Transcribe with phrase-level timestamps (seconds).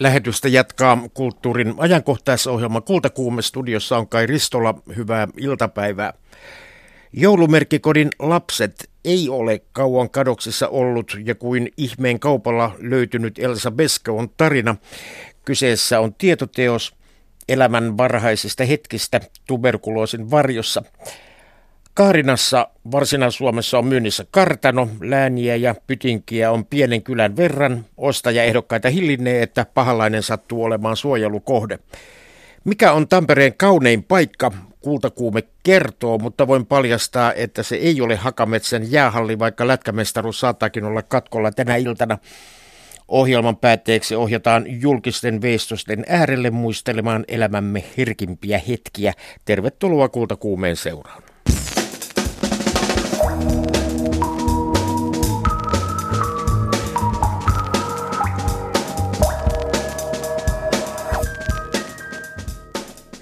[0.00, 4.74] Lähetystä jatkaa kulttuurin ajankohtaisohjelma Kultakuume studiossa on Kai Ristola.
[4.96, 6.12] Hyvää iltapäivää.
[7.12, 14.30] Joulumerkkikodin lapset ei ole kauan kadoksissa ollut ja kuin ihmeen kaupalla löytynyt Elsa Beska on
[14.36, 14.76] tarina.
[15.44, 16.94] Kyseessä on tietoteos
[17.48, 20.82] elämän varhaisista hetkistä tuberkuloosin varjossa.
[22.00, 27.84] Kaarinassa Varsinais-Suomessa on myynnissä kartano, lääniä ja pytinkiä on pienen kylän verran.
[27.96, 31.78] Ostajaehdokkaita hillinnee, että pahalainen sattuu olemaan suojelukohde.
[32.64, 34.52] Mikä on Tampereen kaunein paikka?
[34.80, 41.02] Kultakuume kertoo, mutta voin paljastaa, että se ei ole Hakametsän jäähalli, vaikka lätkämestaruus saattaakin olla
[41.02, 42.18] katkolla tänä iltana.
[43.08, 49.12] Ohjelman päätteeksi ohjataan julkisten veistosten äärelle muistelemaan elämämme herkimpiä hetkiä.
[49.44, 51.29] Tervetuloa Kultakuumeen seuraan.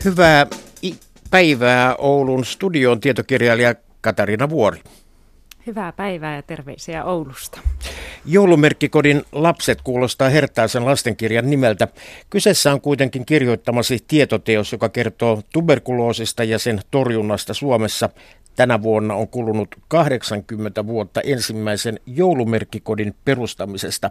[0.05, 0.47] Hyvää
[1.31, 4.81] päivää Oulun studion tietokirjailija Katarina Vuori.
[5.67, 7.61] Hyvää päivää ja terveisiä Oulusta.
[8.27, 11.89] Joulumerkkikodin Lapset kuulostaa hertaisen lastenkirjan nimeltä.
[12.31, 18.09] Kyseessä on kuitenkin kirjoittamasi tietoteos, joka kertoo tuberkuloosista ja sen torjunnasta Suomessa.
[18.59, 24.11] Tänä vuonna on kulunut 80 vuotta ensimmäisen joulumerkkikodin perustamisesta.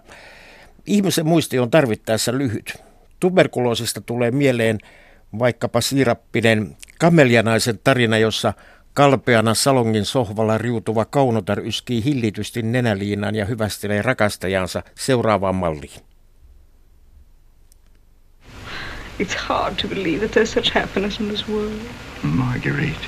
[0.86, 2.74] Ihmisen muisti on tarvittaessa lyhyt.
[3.20, 4.78] Tuberkuloosista tulee mieleen
[5.40, 8.54] vaikkapa siirappinen kamelianaisen tarina, jossa
[8.94, 16.02] kalpeana salongin sohvalla riutuva kaunotar yskii hillitysti nenäliinan ja hyvästelee rakastajansa seuraavaan malliin.
[19.20, 21.80] It's hard to believe that there's such happiness in this world.
[22.24, 23.08] Marguerite,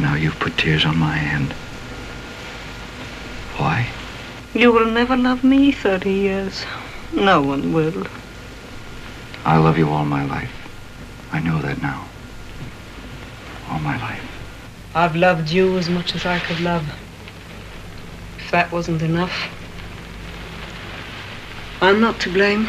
[0.00, 1.52] now you've put tears on my hand.
[3.58, 3.88] Why?
[4.54, 6.64] You will never love me 30 years.
[7.12, 8.06] No one will.
[9.44, 10.52] I love you all my life.
[11.32, 12.06] I know that now.
[13.70, 14.24] All my life.
[14.94, 16.86] I've loved you as much as I could love.
[18.38, 19.32] If that wasn't enough,
[21.80, 22.68] I'm not to blame.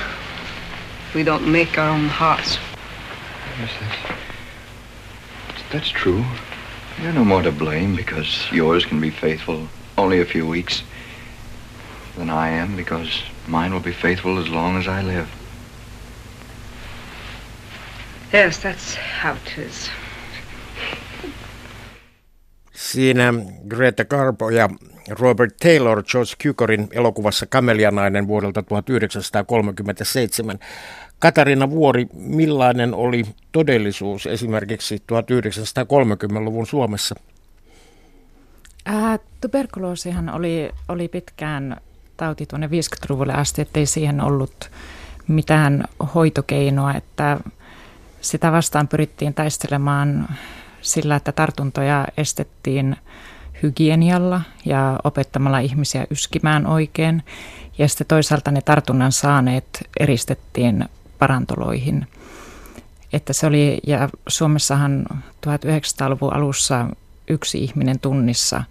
[1.15, 2.57] We don't make our own hearts.
[3.59, 3.71] Yes,
[5.47, 6.23] that's, that's true.
[7.01, 9.67] You're no more to blame because yours can be faithful
[9.97, 10.83] only a few weeks
[12.17, 15.27] than I am because mine will be faithful as long as I live.
[18.33, 19.89] Yes, that's how it is.
[22.73, 23.33] Siinä
[23.67, 24.69] Greta Garbo ja
[25.09, 30.59] Robert Taylor George Cukorin elokuvassa Kamelianainen vuodelta 1937.
[31.19, 37.15] Katarina Vuori, millainen oli todellisuus esimerkiksi 1930-luvun Suomessa?
[38.85, 41.77] Ää, tuberkuloosihan oli, oli pitkään
[42.17, 44.71] tauti tuonne 50-luvulle asti, ettei siihen ollut
[45.27, 45.83] mitään
[46.15, 47.39] hoitokeinoa, että
[48.21, 50.27] sitä vastaan pyrittiin taistelemaan
[50.81, 52.95] sillä, että tartuntoja estettiin
[53.63, 57.23] hygienialla ja opettamalla ihmisiä yskimään oikein.
[57.77, 60.85] Ja sitten toisaalta ne tartunnan saaneet eristettiin
[61.19, 62.07] parantoloihin.
[63.13, 65.05] Että se oli, ja Suomessahan
[65.47, 66.85] 1900-luvun alussa
[67.27, 68.63] yksi ihminen tunnissa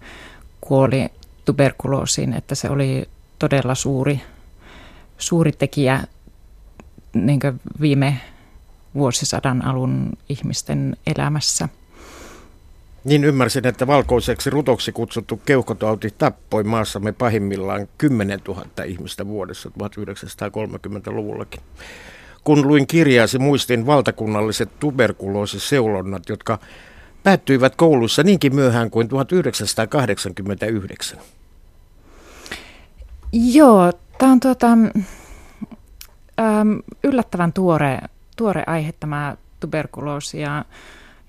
[0.61, 1.09] kuoli
[1.45, 4.21] tuberkuloosiin, että se oli todella suuri,
[5.17, 6.03] suuri tekijä
[7.13, 7.39] niin
[7.81, 8.21] viime
[8.95, 11.69] vuosisadan alun ihmisten elämässä.
[13.03, 21.61] Niin ymmärsin, että valkoiseksi rutoksi kutsuttu keuhkotauti tappoi maassamme pahimmillaan 10 000 ihmistä vuodessa 1930-luvullakin.
[22.43, 26.59] Kun luin kirjaasi, muistin valtakunnalliset tuberkuloosiseulonnat, jotka
[27.23, 31.19] päättyivät kouluissa niinkin myöhään kuin 1989.
[33.31, 34.67] Joo, tämä on tuota,
[36.39, 36.73] ähm,
[37.03, 37.99] yllättävän tuore,
[38.35, 40.65] tuore aihe tämä tuberkuloosi ja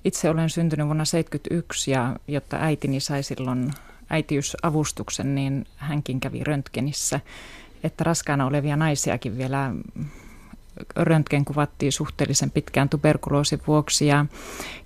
[0.04, 3.70] itse olen syntynyt vuonna 1971 ja jotta äitini sai silloin
[4.10, 7.20] äitiysavustuksen, niin hänkin kävi röntgenissä.
[7.84, 9.72] Että raskaana olevia naisiakin vielä
[10.96, 14.06] röntgen kuvattiin suhteellisen pitkään tuberkuloosin vuoksi.
[14.06, 14.26] Ja,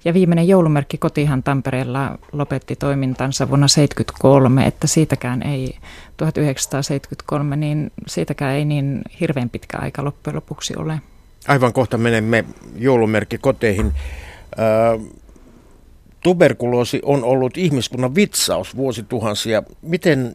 [0.04, 5.78] ja viimeinen joulumerkki kotihan Tampereella lopetti toimintansa vuonna 1973, että siitäkään ei,
[6.16, 11.00] 1973, niin siitäkään ei niin hirveän pitkä aika loppujen lopuksi ole.
[11.48, 12.44] Aivan kohta menemme
[12.76, 13.92] joulumerkki koteihin
[16.22, 19.62] tuberkuloosi on ollut ihmiskunnan vitsaus vuosituhansia.
[19.82, 20.34] Miten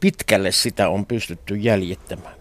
[0.00, 2.34] pitkälle sitä on pystytty jäljittämään?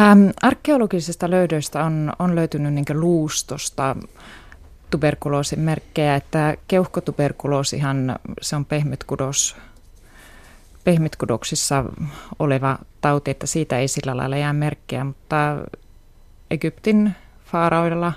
[0.00, 3.96] Ähm, arkeologisista löydöistä on, on löytynyt niin luustosta
[4.90, 9.56] tuberkuloosin merkkejä, että keuhkotuberkuloosihan se on pehmytkudos,
[10.84, 11.84] pehmytkudoksissa
[12.38, 15.56] oleva tauti, että siitä ei sillä lailla jää merkkejä, mutta
[16.50, 17.14] Egyptin
[17.44, 18.12] faaraoilla.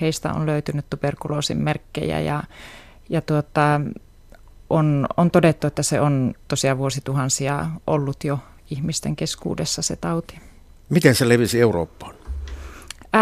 [0.00, 2.42] Heistä on löytynyt tuberkuloosin merkkejä ja,
[3.08, 3.80] ja tuota,
[4.70, 8.38] on, on todettu, että se on tosiaan vuosituhansia ollut jo
[8.70, 10.47] ihmisten keskuudessa se tauti.
[10.88, 12.14] Miten se levisi Eurooppaan?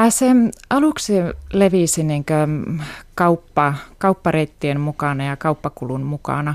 [0.08, 0.26] Se
[0.70, 1.12] aluksi
[1.52, 2.24] levisi niin
[3.14, 6.54] kauppa, kauppareittien mukana ja kauppakulun mukana.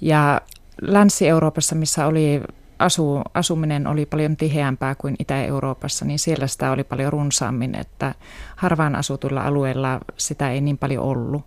[0.00, 0.40] Ja
[0.82, 2.42] Länsi-Euroopassa, missä oli
[2.78, 8.14] asu, asuminen oli paljon tiheämpää kuin Itä-Euroopassa, niin siellä sitä oli paljon runsaammin, että
[8.56, 11.44] harvaan asutuilla alueilla sitä ei niin paljon ollut.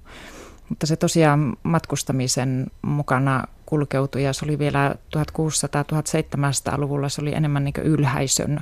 [0.70, 7.74] Mutta se tosiaan matkustamisen mukana kulkeutui ja se oli vielä 1600-1700-luvulla se oli enemmän niin
[7.84, 8.60] ylhäisön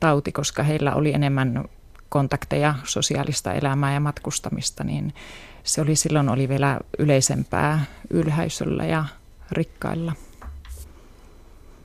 [0.00, 1.64] tauti, koska heillä oli enemmän
[2.08, 5.14] kontakteja, sosiaalista elämää ja matkustamista, niin
[5.62, 9.04] se oli silloin oli vielä yleisempää ylhäisöllä ja
[9.50, 10.12] rikkailla.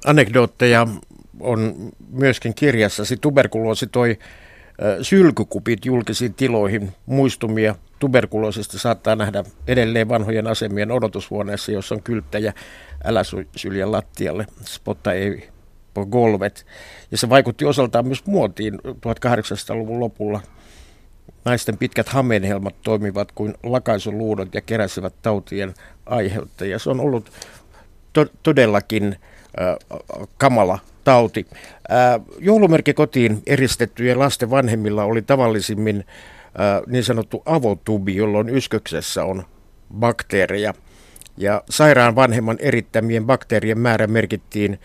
[0.06, 0.88] Anekdootteja
[1.40, 1.74] on
[2.10, 3.18] myöskin kirjassasi.
[3.18, 4.20] Tuberkuloosi toi
[5.02, 12.54] sylkykupit julkisiin tiloihin muistumia tuberkuloosista saattaa nähdä edelleen vanhojen asemien odotushuoneessa, jossa on kylttäjä
[13.04, 13.22] älä
[13.56, 15.50] syljä lattialle, spotta ei
[16.06, 16.66] golvet.
[17.12, 20.42] Ja se vaikutti osaltaan myös muotiin 1800-luvun lopulla.
[21.46, 25.74] Naisten pitkät hameenhelmat toimivat kuin lakaisuluudot ja keräsivät tautien
[26.06, 26.80] aiheuttajia.
[26.80, 27.32] Se on ollut
[28.14, 29.16] to- todellakin
[29.62, 29.98] äh,
[30.38, 31.48] kamala tauti.
[31.54, 36.37] Äh, joulumerkkikotiin eristettyjen lasten vanhemmilla oli tavallisimmin äh,
[36.88, 39.44] niin sanottu avotubi, jolloin ysköksessä on
[39.94, 40.74] bakteereja.
[41.38, 44.80] Ja sairaan vanhemman erittämien bakteerien määrä merkittiin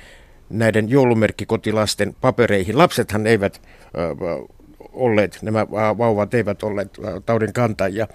[0.50, 2.78] näiden joulumerkkikotilasten papereihin.
[2.78, 4.48] Lapsethan eivät äh,
[4.92, 8.06] olleet, nämä vauvat eivät olleet taudin kantajia.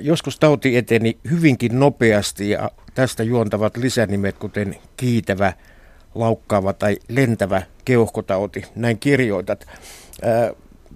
[0.00, 5.52] Joskus tauti eteni hyvinkin nopeasti ja tästä juontavat lisänimet, kuten kiitävä,
[6.14, 8.64] laukkaava tai lentävä keuhkotauti.
[8.76, 9.66] Näin kirjoitat.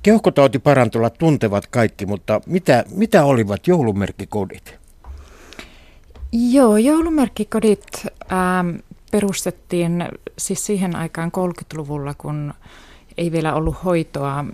[0.09, 4.79] Keuhkotauti parantulla tuntevat kaikki, mutta mitä, mitä olivat joulumerkkikodit?
[6.33, 7.87] Joo, joulumerkkikodit
[8.33, 8.77] ähm,
[9.11, 10.05] perustettiin
[10.39, 12.55] siis siihen aikaan 30-luvulla, kun
[13.19, 14.45] ei vielä ollut hoitoa,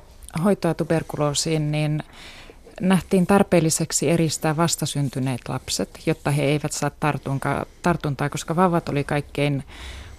[0.45, 2.03] hoitoa tuberkuloosiin, niin
[2.81, 6.91] nähtiin tarpeelliseksi eristää vastasyntyneet lapset, jotta he eivät saa
[7.83, 9.65] tartuntaa, koska vauvat oli kaikkein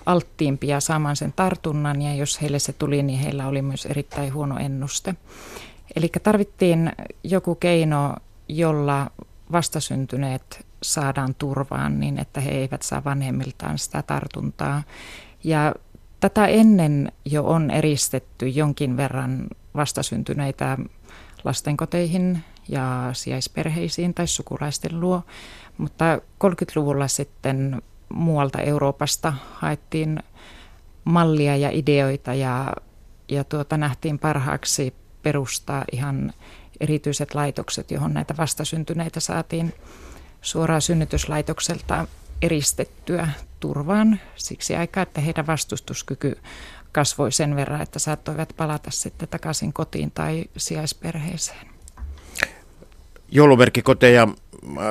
[0.05, 4.57] alttiimpia saamaan sen tartunnan ja jos heille se tuli, niin heillä oli myös erittäin huono
[4.57, 5.15] ennuste.
[5.95, 6.91] Eli tarvittiin
[7.23, 8.15] joku keino,
[8.47, 9.11] jolla
[9.51, 14.83] vastasyntyneet saadaan turvaan niin, että he eivät saa vanhemmiltaan sitä tartuntaa.
[15.43, 15.75] Ja
[16.19, 20.77] tätä ennen jo on eristetty jonkin verran vastasyntyneitä
[21.43, 25.23] lastenkoteihin ja sijaisperheisiin tai sukulaisten luo,
[25.77, 27.81] mutta 30-luvulla sitten
[28.15, 30.19] muualta Euroopasta haettiin
[31.03, 32.73] mallia ja ideoita ja,
[33.29, 36.33] ja tuota, nähtiin parhaaksi perustaa ihan
[36.79, 39.73] erityiset laitokset, johon näitä vastasyntyneitä saatiin
[40.41, 42.07] suoraan synnytyslaitokselta
[42.41, 43.27] eristettyä
[43.59, 46.37] turvaan siksi aikaa, että heidän vastustuskyky
[46.91, 51.67] kasvoi sen verran, että saattoivat palata sitten takaisin kotiin tai sijaisperheeseen.
[53.31, 54.27] Joulumerkkikoteja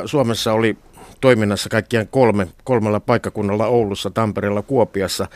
[0.07, 0.77] Suomessa oli
[1.25, 5.29] toiminnassa kaikkiaan kolme, kolmella paikkakunnalla Oulussa, Tampereella, Kuopiassa.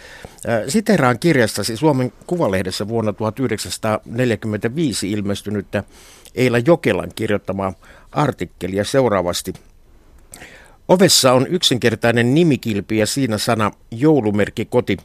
[0.68, 5.84] Siteraan kirjastasi Suomen Kuvalehdessä vuonna 1945 ilmestynyttä
[6.34, 7.72] Eila Jokelan kirjoittamaa
[8.12, 9.52] artikkelia seuraavasti.
[10.88, 14.96] Ovessa on yksinkertainen nimikilpi ja siinä sana joulumerkki koti.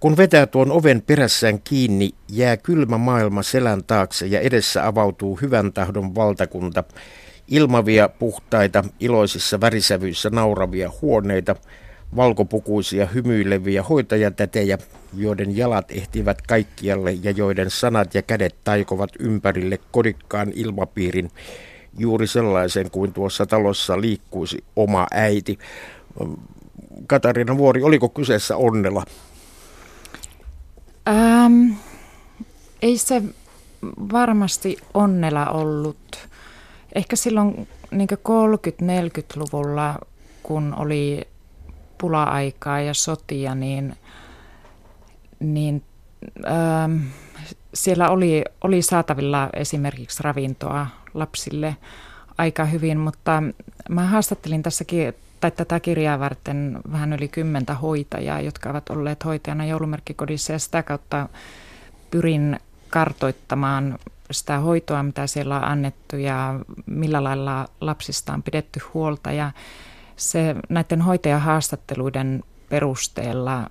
[0.00, 5.72] Kun vetää tuon oven perässään kiinni, jää kylmä maailma selän taakse ja edessä avautuu hyvän
[5.72, 6.84] tahdon valtakunta.
[7.50, 11.56] Ilmavia, puhtaita, iloisissa värisävyissä nauravia huoneita,
[12.16, 14.78] valkopukuisia hymyileviä hoitajatätejä,
[15.16, 21.30] joiden jalat ehtivät kaikkialle ja joiden sanat ja kädet taikovat ympärille kodikkaan ilmapiirin,
[21.98, 25.58] juuri sellaisen kuin tuossa talossa liikkuisi oma äiti.
[27.06, 29.04] Katariina Vuori, oliko kyseessä onnella?
[31.08, 31.70] Ähm,
[32.82, 33.22] ei se
[34.12, 36.29] varmasti onnella ollut.
[36.94, 39.98] Ehkä silloin niin 30-40-luvulla,
[40.42, 41.28] kun oli
[41.98, 43.96] pula-aikaa ja sotia, niin,
[45.40, 45.82] niin
[46.46, 46.96] ähm,
[47.74, 51.76] siellä oli, oli saatavilla esimerkiksi ravintoa lapsille
[52.38, 53.42] aika hyvin, mutta
[53.88, 59.66] mä haastattelin tässäkin tai tätä kirjaa varten vähän yli kymmentä hoitajaa, jotka ovat olleet hoitajana
[59.66, 61.28] joulumerkkikodissa ja sitä kautta
[62.10, 63.98] pyrin kartoittamaan
[64.30, 69.32] sitä hoitoa, mitä siellä on annettu ja millä lailla lapsista on pidetty huolta.
[69.32, 69.52] Ja
[70.16, 73.70] se näiden hoitajahaastatteluiden perusteella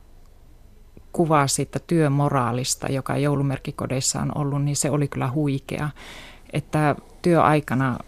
[1.12, 5.89] kuva siitä työmoraalista, joka joulumerkkikodeissa on ollut, niin se oli kyllä huikea.
[6.54, 8.00] Että työaikana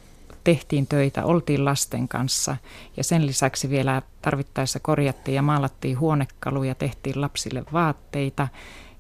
[0.43, 2.57] tehtiin töitä, oltiin lasten kanssa
[2.97, 8.47] ja sen lisäksi vielä tarvittaessa korjattiin ja maalattiin huonekaluja, tehtiin lapsille vaatteita.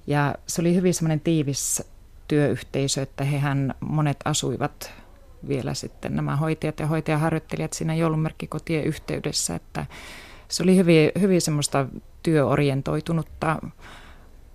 [0.07, 1.83] Ja se oli hyvin semmoinen tiivis
[2.31, 4.93] työyhteisö, että hehän monet asuivat
[5.47, 9.85] vielä sitten nämä hoitajat ja hoitajaharjoittelijat siinä joulumerkkikotien yhteydessä, että
[10.47, 11.85] se oli hyvin, hyvin semmoista
[12.23, 13.59] työorientoitunutta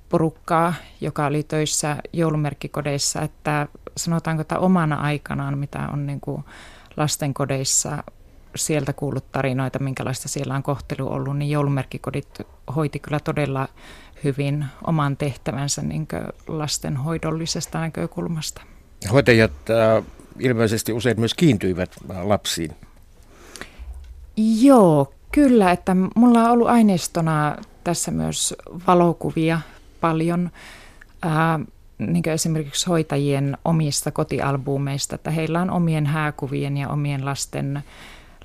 [0.09, 6.45] porukkaa, joka oli töissä joulumerkkikodeissa, että sanotaanko, että omana aikanaan, mitä on niin kuin
[6.97, 8.05] lastenkodeissa
[8.57, 12.41] sieltä kuullut tarinoita, minkälaista siellä on kohtelu ollut, niin joulumerkkikodit
[12.77, 13.69] hoiti kyllä todella
[14.25, 16.09] hyvin oman tehtävänsä niin
[16.47, 18.63] lastenhoidollisesta näkökulmasta.
[19.13, 20.05] Hoitajat äh,
[20.39, 22.71] ilmeisesti usein myös kiintyivät lapsiin.
[24.37, 28.55] Joo, kyllä, että mulla on ollut aineistona tässä myös
[28.87, 29.61] valokuvia
[30.01, 30.51] paljon.
[31.23, 31.61] Ää,
[31.99, 37.83] niin esimerkiksi hoitajien omista kotialbumeista, että heillä on omien hääkuvien ja omien lasten,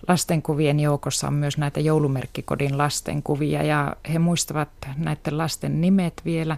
[0.08, 6.58] lastenkuvien joukossa on myös näitä joulumerkkikodin lastenkuvia ja he muistavat näiden lasten nimet vielä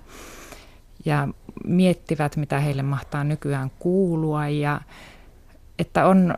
[1.06, 1.28] ja
[1.66, 4.82] miettivät, mitä heille mahtaa nykyään kuulua ja
[5.80, 6.36] että on,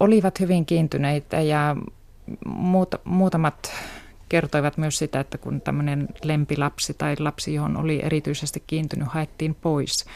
[0.00, 1.76] olivat hyvin kiintyneitä ja
[2.46, 3.72] muut, muutamat
[4.28, 10.06] kertoivat myös sitä, että kun tämmöinen lempilapsi tai lapsi, johon oli erityisesti kiintynyt, haettiin pois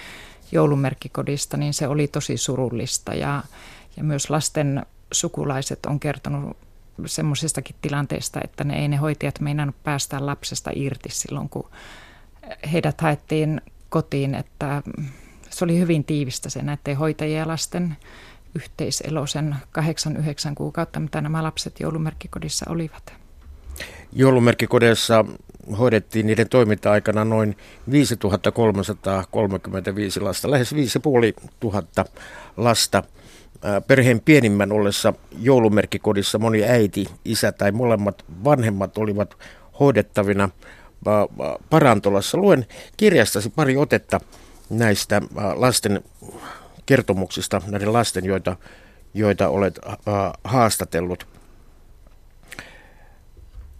[0.52, 3.14] joulumerkkikodista, niin se oli tosi surullista.
[3.14, 3.42] Ja,
[3.96, 6.56] ja myös lasten sukulaiset on kertonut
[7.06, 11.70] semmoisistakin tilanteista, että ne ei ne hoitajat meinannut päästä lapsesta irti silloin, kun
[12.72, 14.82] heidät haettiin kotiin, että
[15.50, 17.96] se oli hyvin tiivistä se näiden hoitajien ja lasten
[18.54, 19.82] yhteiselo sen 8-9
[20.54, 23.14] kuukautta, mitä nämä lapset joulumerkkikodissa olivat.
[24.12, 25.24] Joulumerkkikodeissa
[25.78, 27.56] hoidettiin niiden toiminta-aikana noin
[27.90, 32.04] 5335 lasta, lähes 5500
[32.56, 33.02] lasta.
[33.86, 39.36] Perheen pienimmän ollessa joulumerkkikodissa moni äiti, isä tai molemmat vanhemmat olivat
[39.80, 40.48] hoidettavina
[41.70, 42.38] parantolassa.
[42.38, 42.66] Luen
[42.96, 44.20] kirjastasi pari otetta
[44.70, 45.22] näistä
[45.54, 46.04] lasten
[46.86, 48.56] kertomuksista, näiden lasten, joita,
[49.14, 49.78] joita olet
[50.44, 51.26] haastatellut.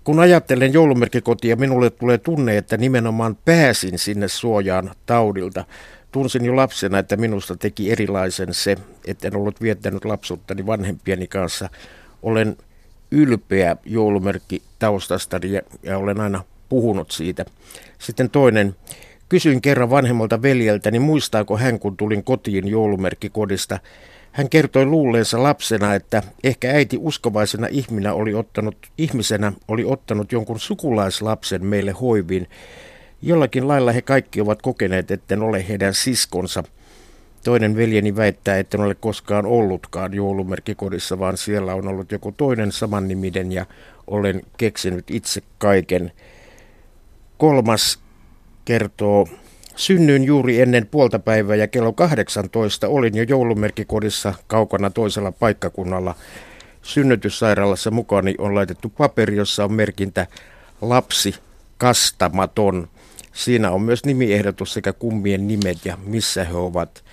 [0.05, 5.65] Kun ajattelen joulumerkkikotia, minulle tulee tunne, että nimenomaan pääsin sinne suojaan taudilta.
[6.13, 8.77] Tunsin jo lapsena, että minusta teki erilaisen se,
[9.07, 11.69] että en ollut viettänyt lapsuuttani vanhempieni kanssa.
[12.23, 12.57] Olen
[13.11, 17.45] ylpeä joulumerkki taustastani ja, ja olen aina puhunut siitä.
[17.99, 18.77] Sitten toinen,
[19.29, 23.79] kysyin kerran vanhemmalta veljeltäni, muistaako hän, kun tulin kotiin joulumerkkikodista.
[24.33, 30.61] Hän kertoi luulleensa lapsena, että ehkä äiti uskovaisena ihminä oli ottanut, ihmisenä oli ottanut jonkun
[30.61, 32.49] sukulaislapsen meille hoiviin.
[33.23, 36.65] Jollakin lailla he kaikki ovat kokeneet, etten ole heidän siskonsa.
[37.45, 42.73] Toinen veljeni väittää, että en ole koskaan ollutkaan joulumerkkikodissa, vaan siellä on ollut joku toinen
[42.73, 43.67] samannimiden ja
[44.07, 46.13] olen keksinyt itse kaiken.
[47.39, 47.99] Kolmas
[48.65, 49.27] kertoo
[49.77, 56.15] Synnyin juuri ennen puolta päivää ja kello 18 olin jo joulumerkkikodissa kaukana toisella paikkakunnalla.
[56.83, 60.27] Synnytyssairaalassa mukani on laitettu paperi, jossa on merkintä
[60.81, 61.35] lapsi
[61.79, 62.89] kastamaton.
[63.33, 67.05] Siinä on myös nimiehdotus sekä kummien nimet ja missä he ovat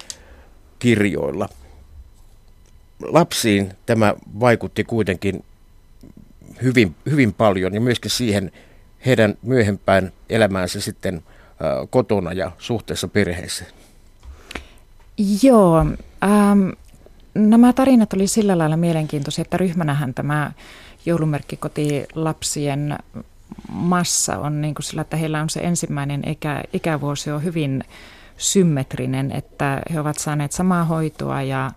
[0.79, 1.49] kirjoilla.
[3.01, 5.43] Lapsiin tämä vaikutti kuitenkin
[6.61, 8.51] hyvin, hyvin paljon ja myöskin siihen
[9.05, 11.21] heidän myöhempään elämäänsä sitten–
[11.89, 13.71] kotona ja suhteessa perheeseen?
[15.43, 15.79] Joo,
[16.23, 16.69] ähm,
[17.33, 20.51] nämä tarinat oli sillä lailla mielenkiintoisia, että ryhmänähän tämä
[21.05, 22.97] joulumerkkikoti lapsien
[23.71, 27.83] massa on niin kuin sillä, että heillä on se ensimmäinen ikä, ikävuosi on hyvin
[28.37, 31.71] symmetrinen, että he ovat saaneet samaa hoitoa ja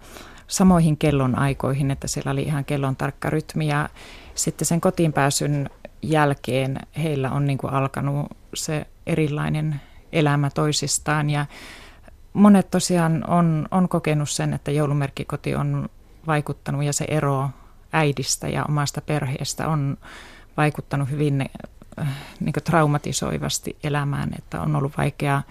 [0.46, 3.66] samoihin kellon aikoihin, että siellä oli ihan kellon tarkka rytmi.
[3.66, 3.88] Ja
[4.34, 5.70] sitten sen kotiin pääsyn
[6.02, 9.80] jälkeen heillä on niin kuin alkanut se erilainen
[10.12, 11.30] elämä toisistaan.
[11.30, 11.46] Ja
[12.32, 15.88] monet tosiaan on, on kokenut sen, että joulumerkkikoti on
[16.26, 17.50] vaikuttanut ja se ero
[17.92, 19.99] äidistä ja omasta perheestä on
[20.56, 21.50] vaikuttanut hyvin
[22.40, 25.42] niin traumatisoivasti elämään, että on ollut vaikea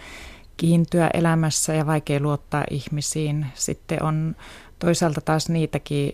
[0.57, 3.45] kiintyä elämässä ja vaikea luottaa ihmisiin.
[3.53, 4.36] Sitten on
[4.79, 6.12] toisaalta taas niitäkin,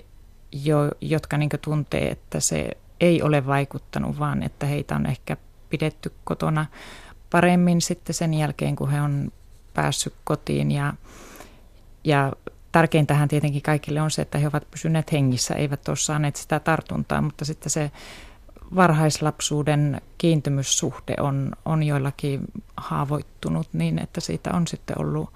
[0.51, 2.69] jo, jotka niin tuntee, että se
[3.00, 5.38] ei ole vaikuttanut, vaan että heitä on ehkä
[5.69, 6.65] pidetty kotona
[7.29, 9.31] paremmin sitten sen jälkeen, kun he on
[9.74, 10.72] päässyt kotiin.
[10.72, 10.93] Ja,
[12.03, 12.34] ja
[12.72, 17.22] tärkeintähän tietenkin kaikille on se, että he ovat pysyneet hengissä, eivät ole saaneet sitä tartuntaa,
[17.22, 17.91] mutta sitten se
[18.75, 22.41] varhaislapsuuden kiintymyssuhde on, on joillakin
[22.77, 25.33] haavoittunut niin, että siitä on sitten ollut,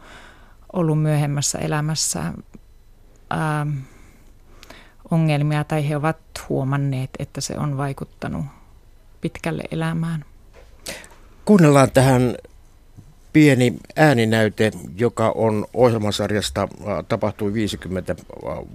[0.74, 2.34] ollut myöhemmässä elämässä
[3.30, 3.68] ää,
[5.12, 6.18] ongelmia tai he ovat
[6.50, 8.46] huomanneet, että se on vaikuttanut
[9.22, 10.26] pitkälle elämään.
[11.46, 12.36] Kuunnellaan tähän
[13.34, 16.68] pieni ääninäyte, joka on ohjelmasarjasta
[17.08, 18.16] tapahtui 50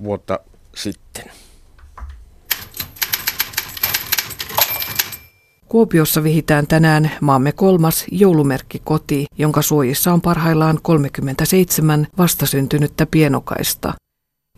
[0.02, 0.38] vuotta
[0.74, 1.30] sitten.
[5.68, 13.94] Kuopiossa vihitään tänään maamme kolmas joulumerkki koti, jonka suojissa on parhaillaan 37 vastasyntynyttä pienokaista.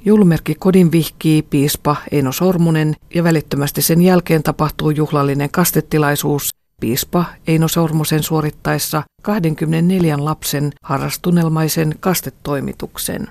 [0.05, 6.51] Joulumerkki kodin vihkii piispa Eino Sormunen ja välittömästi sen jälkeen tapahtuu juhlallinen kastetilaisuus
[6.81, 13.29] piispa Eino Sormusen suorittaessa 24 lapsen harrastunelmaisen kastetoimituksen.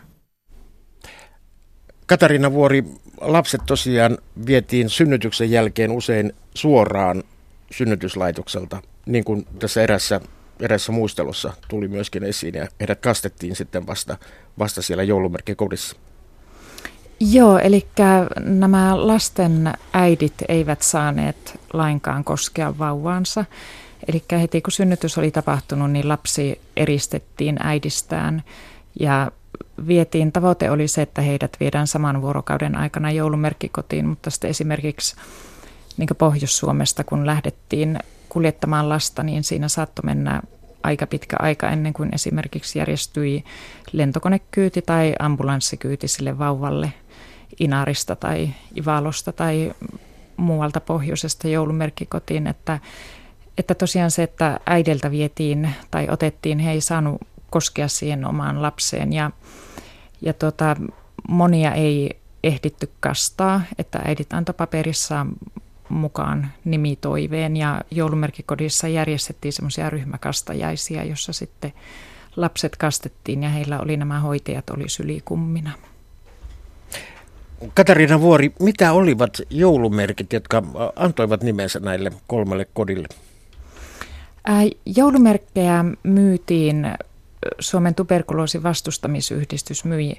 [2.05, 2.83] Katarina Vuori,
[3.21, 4.17] lapset tosiaan
[4.47, 7.23] vietiin synnytyksen jälkeen usein suoraan
[7.71, 10.21] synnytyslaitokselta, niin kuin tässä erässä,
[10.59, 14.17] erässä muistelussa tuli myöskin esiin, ja heidät kastettiin sitten vasta,
[14.59, 15.95] vasta siellä joulumerkkikodissa.
[17.19, 17.87] Joo, eli
[18.39, 23.45] nämä lasten äidit eivät saaneet lainkaan koskea vauvaansa.
[24.07, 28.43] Eli heti kun synnytys oli tapahtunut, niin lapsi eristettiin äidistään
[28.99, 29.31] ja
[29.87, 35.15] vietiin, tavoite oli se, että heidät viedään saman vuorokauden aikana joulumerkkikotiin, mutta sitten esimerkiksi
[35.97, 37.99] niin Pohjois-Suomesta, kun lähdettiin
[38.29, 40.41] kuljettamaan lasta, niin siinä saattoi mennä
[40.83, 43.43] aika pitkä aika ennen kuin esimerkiksi järjestyi
[43.91, 46.93] lentokonekyyti tai ambulanssikyyti sille vauvalle
[47.59, 49.73] Inarista tai Ivalosta tai
[50.37, 52.79] muualta pohjoisesta joulumerkkikotiin, että,
[53.57, 59.13] että tosiaan se, että äideltä vietiin tai otettiin, he ei saanut koskea siihen omaan lapseen
[59.13, 59.31] ja,
[60.21, 60.75] ja tota,
[61.29, 65.29] monia ei ehditty kastaa, että äidit antoi paperissaan
[65.89, 71.73] mukaan nimitoiveen ja joulumerkikodissa järjestettiin semmoisia ryhmäkastajaisia, jossa sitten
[72.35, 75.71] lapset kastettiin ja heillä oli nämä hoitajat oli sylikummina.
[77.73, 80.63] Katariina Vuori, mitä olivat joulumerkit, jotka
[80.95, 83.07] antoivat nimensä näille kolmelle kodille?
[84.45, 86.87] Ää, joulumerkkejä myytiin,
[87.59, 90.17] Suomen tuberkuloosin vastustamisyhdistys myi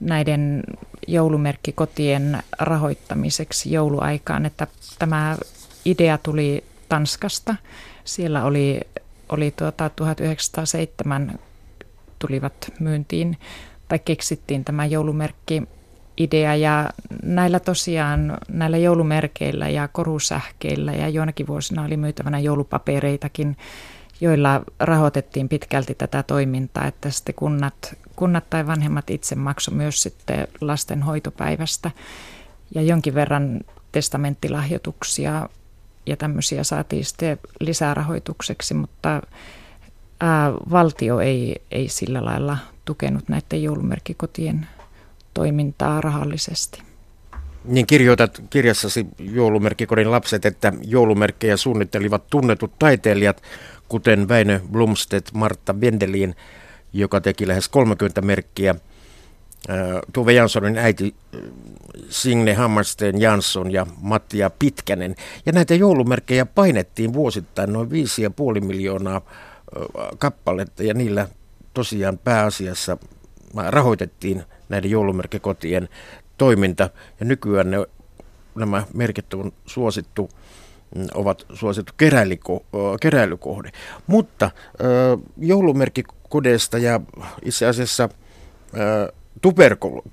[0.00, 0.62] näiden
[1.08, 4.66] joulumerkkikotien rahoittamiseksi jouluaikaan, että
[4.98, 5.36] tämä
[5.84, 7.56] idea tuli Tanskasta.
[8.04, 8.80] Siellä oli,
[9.28, 11.38] oli tuota 1907
[12.18, 13.38] tulivat myyntiin
[13.88, 15.62] tai keksittiin tämä joulumerkki
[16.16, 16.90] idea ja
[17.22, 23.56] näillä tosiaan, näillä joulumerkeillä ja korusähkeillä ja joinakin vuosina oli myytävänä joulupapereitakin,
[24.20, 30.48] joilla rahoitettiin pitkälti tätä toimintaa, että sitten kunnat, kunnat tai vanhemmat itse maksoi myös sitten
[30.60, 31.90] lasten hoitopäivästä
[32.74, 33.60] ja jonkin verran
[33.92, 35.48] testamenttilahjoituksia
[36.06, 39.22] ja tämmöisiä saatiin sitten lisärahoitukseksi, mutta
[40.20, 44.66] ää, valtio ei, ei sillä lailla tukenut näiden joulumerkkikotien
[45.34, 46.82] toimintaa rahallisesti.
[47.64, 53.42] Niin kirjoitat kirjassasi joulumerkkikodin lapset, että joulumerkkejä suunnittelivat tunnetut taiteilijat,
[53.88, 56.34] kuten Väinö Blomstedt, Martta Vendelin,
[56.92, 58.74] joka teki lähes 30 merkkiä.
[60.12, 61.14] Tuve Janssonin äiti
[62.08, 65.14] Signe Hammarsten Jansson ja Mattia Pitkänen.
[65.46, 69.20] Ja näitä joulumerkkejä painettiin vuosittain noin 5,5 miljoonaa
[70.18, 71.28] kappaletta ja niillä
[71.74, 72.96] tosiaan pääasiassa
[73.68, 75.88] rahoitettiin näiden joulumerkkikotien
[76.38, 76.90] toiminta.
[77.20, 77.76] Ja nykyään ne,
[78.54, 80.30] nämä merkit on suosittu
[80.94, 82.64] mm, ovat suosittu keräilyko,
[83.00, 83.70] keräilykohde.
[84.06, 84.50] Mutta
[86.30, 87.00] joulumerkkikodeista ja
[87.44, 88.08] itse asiassa
[89.42, 90.04] tuberkulo,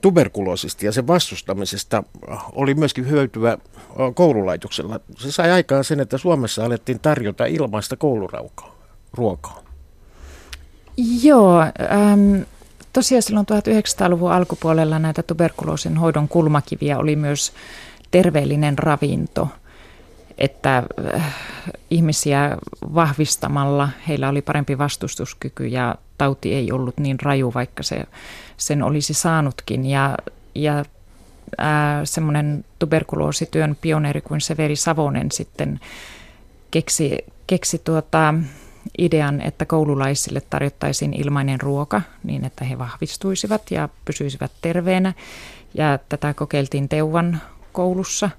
[0.00, 2.02] tuberkuloosista ja sen vastustamisesta
[2.52, 3.58] oli myöskin hyötyä
[4.14, 5.00] koululaitoksella.
[5.18, 9.62] Se sai aikaan sen, että Suomessa alettiin tarjota ilmaista kouluruokaa.
[11.22, 12.42] Joo, ähm,
[12.92, 17.52] Tosiaan silloin 1900-luvun alkupuolella näitä tuberkuloosin hoidon kulmakiviä oli myös
[18.10, 19.48] terveellinen ravinto,
[20.38, 20.82] että
[21.14, 21.34] äh,
[21.90, 22.56] ihmisiä
[22.94, 28.04] vahvistamalla heillä oli parempi vastustuskyky ja tauti ei ollut niin raju, vaikka se
[28.56, 29.86] sen olisi saanutkin.
[29.86, 30.16] Ja,
[30.54, 30.86] ja äh,
[32.04, 35.80] semmoinen tuberkuloosityön pioneeri kuin Severi Savonen sitten
[36.70, 38.34] keksi, keksi tuota,
[38.98, 45.12] idean, että koululaisille tarjottaisiin ilmainen ruoka niin, että he vahvistuisivat ja pysyisivät terveenä.
[45.74, 47.40] Ja tätä kokeiltiin Teuvan
[47.72, 48.30] koulussa.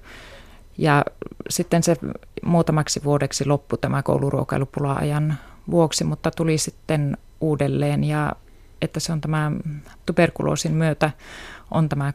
[0.78, 1.04] Ja
[1.50, 1.96] sitten se
[2.42, 5.38] muutamaksi vuodeksi loppui tämä kouluruokailupula-ajan
[5.70, 8.32] vuoksi, mutta tuli sitten uudelleen ja
[8.82, 9.52] että se on tämä
[10.06, 11.10] tuberkuloosin myötä
[11.70, 12.12] on tämä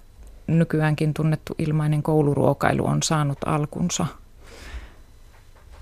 [0.48, 4.06] nykyäänkin tunnettu ilmainen kouluruokailu on saanut alkunsa.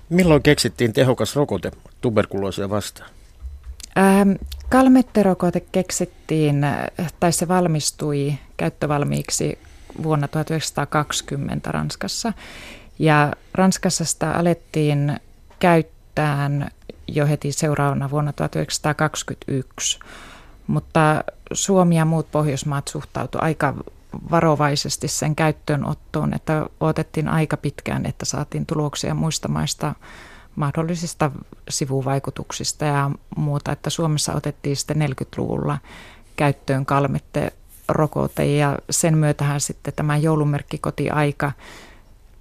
[0.08, 3.10] Milloin keksittiin tehokas rokote tuberkuloosia vastaan?
[3.98, 4.30] Ähm,
[4.68, 6.66] kalmetterokote keksittiin,
[7.20, 9.58] tai se valmistui käyttövalmiiksi
[10.02, 12.32] vuonna 1920 Ranskassa.
[12.98, 15.20] Ja Ranskassa sitä alettiin
[15.58, 16.50] käyttää
[17.08, 19.98] jo heti seuraavana vuonna 1921.
[20.66, 23.74] Mutta Suomi ja muut Pohjoismaat suhtautuivat aika
[24.30, 29.94] varovaisesti sen käyttöönottoon, että otettiin aika pitkään, että saatiin tuloksia muista maista
[30.56, 31.30] mahdollisista
[31.68, 35.78] sivuvaikutuksista ja muuta, että Suomessa otettiin sitten 40-luvulla
[36.36, 37.52] käyttöön kalmette
[37.92, 41.52] rokote ja sen myötähän sitten tämä joulumerkkikotiaika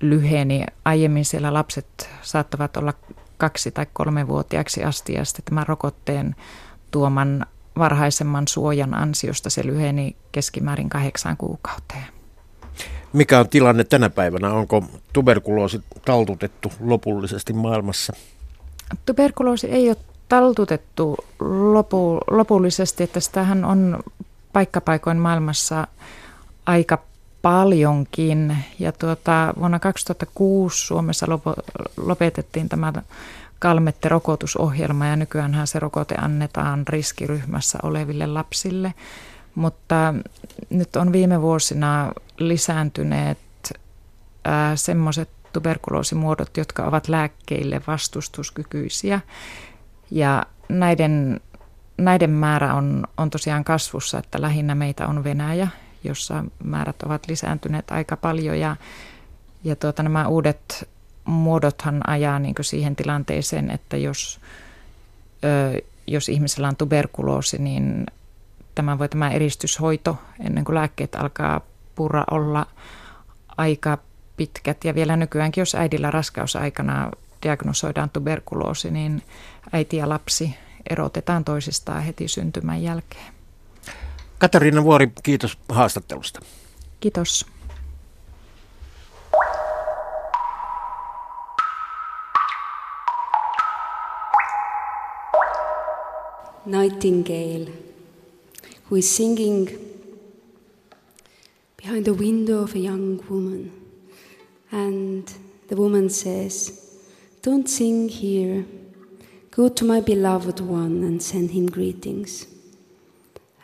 [0.01, 0.65] lyheni.
[0.85, 2.93] Aiemmin siellä lapset saattavat olla
[3.37, 6.35] kaksi- tai kolmevuotiaaksi asti ja sitten tämän rokotteen
[6.91, 7.45] tuoman
[7.77, 12.05] varhaisemman suojan ansiosta se lyheni keskimäärin kahdeksan kuukauteen.
[13.13, 14.53] Mikä on tilanne tänä päivänä?
[14.53, 14.83] Onko
[15.13, 18.13] tuberkuloosi taltutettu lopullisesti maailmassa?
[19.05, 19.97] Tuberkuloosi ei ole
[20.29, 23.99] taltutettu lopu, lopullisesti, että sitähän on
[24.53, 25.87] paikkapaikoin maailmassa
[26.65, 26.97] aika
[27.41, 28.57] paljonkin.
[28.79, 31.27] Ja tuota, vuonna 2006 Suomessa
[31.97, 32.93] lopetettiin tämä
[33.59, 38.93] Kalmette-rokotusohjelma ja nykyään se rokote annetaan riskiryhmässä oleville lapsille.
[39.55, 40.13] Mutta
[40.69, 43.37] nyt on viime vuosina lisääntyneet
[44.75, 49.19] semmoiset tuberkuloosimuodot, jotka ovat lääkkeille vastustuskykyisiä.
[50.11, 51.39] Ja näiden,
[52.01, 55.67] näiden määrä on, on tosiaan kasvussa, että lähinnä meitä on Venäjä,
[56.03, 58.59] jossa määrät ovat lisääntyneet aika paljon.
[58.59, 58.75] Ja,
[59.63, 60.89] ja tuota, nämä uudet
[61.25, 64.39] muodothan ajaa niin siihen tilanteeseen, että jos,
[65.43, 68.05] ö, jos ihmisellä on tuberkuloosi, niin
[68.75, 71.61] tämä voi tämä eristyshoito ennen kuin lääkkeet alkaa
[71.95, 72.65] purra olla
[73.57, 73.97] aika
[74.37, 74.85] pitkät.
[74.85, 77.11] Ja vielä nykyäänkin, jos äidillä raskausaikana
[77.43, 79.23] diagnosoidaan tuberkuloosi, niin
[79.71, 80.55] äiti ja lapsi
[80.89, 83.33] erotetaan toisistaan heti syntymän jälkeen.
[84.37, 86.39] Katariina Vuori, kiitos haastattelusta.
[86.99, 87.45] Kiitos.
[96.65, 97.71] nightingale
[98.85, 99.67] who is singing
[101.77, 103.71] behind the window of a young woman.
[104.71, 105.27] And
[105.67, 106.99] the woman says,
[107.41, 108.65] Don't sing here.
[109.51, 112.47] Go to my beloved one and send him greetings.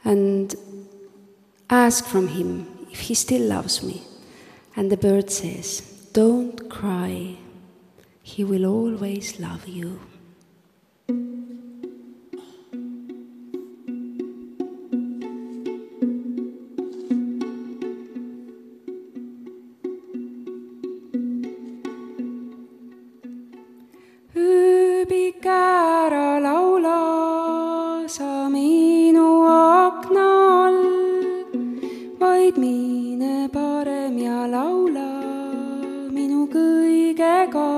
[0.04, 0.54] And
[1.70, 4.04] ask from him if he still loves me.
[4.76, 7.38] And the bird says, Don't cry.
[8.22, 10.02] He will always love you.
[37.38, 37.77] tego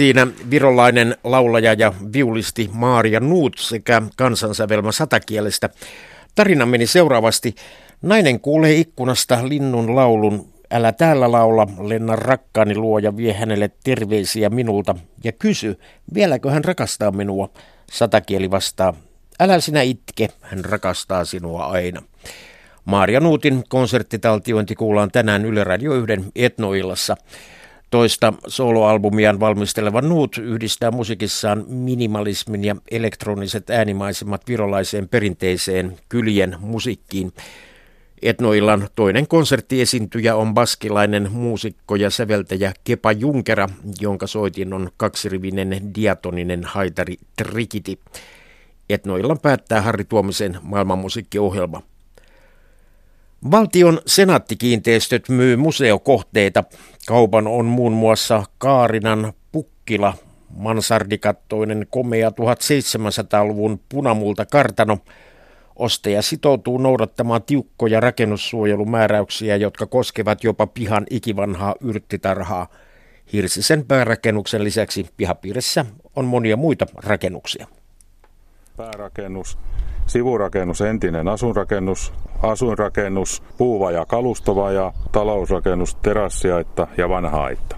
[0.00, 5.68] Siinä virolainen laulaja ja viulisti Maaria Nuut sekä kansansävelmä satakielestä.
[6.34, 7.54] Tarina meni seuraavasti.
[8.02, 10.48] Nainen kuulee ikkunasta linnun laulun.
[10.70, 14.94] Älä täällä laula, lenna rakkaani luo ja vie hänelle terveisiä minulta.
[15.24, 15.78] Ja kysy,
[16.14, 17.50] vieläkö hän rakastaa minua?
[17.92, 18.94] Satakieli vastaa,
[19.40, 22.02] älä sinä itke, hän rakastaa sinua aina.
[22.84, 27.16] Maaria Nuutin konserttitaltiointi kuullaan tänään Yle Radio 1 Etnoillassa.
[27.90, 37.32] Toista soloalbumiaan valmisteleva Nuut yhdistää musiikissaan minimalismin ja elektroniset äänimaisemat virolaiseen perinteiseen kyljen musiikkiin.
[38.22, 43.68] Etnoillan toinen konserttiesiintyjä on baskilainen muusikko ja säveltäjä Kepa Junkera,
[44.00, 47.98] jonka soitin on kaksirivinen diatoninen haitari Trikiti.
[48.90, 51.82] Etnoillan päättää Harri Tuomisen maailmanmusiikkiohjelma.
[53.50, 56.64] Valtion senaattikiinteistöt myy museokohteita.
[57.06, 60.14] Kaupan on muun muassa Kaarinan Pukkila,
[60.56, 64.98] mansardikattoinen komea 1700-luvun punamulta kartano.
[65.76, 72.66] Ostaja sitoutuu noudattamaan tiukkoja rakennussuojelumääräyksiä, jotka koskevat jopa pihan ikivanhaa yrttitarhaa.
[73.32, 77.66] Hirsisen päärakennuksen lisäksi pihapiirissä on monia muita rakennuksia.
[78.76, 79.58] Päärakennus,
[80.06, 87.76] sivurakennus, entinen asunrakennus, asuinrakennus, puuvaja, kalustova talousrakennus, terassiaitta ja vanha aitta.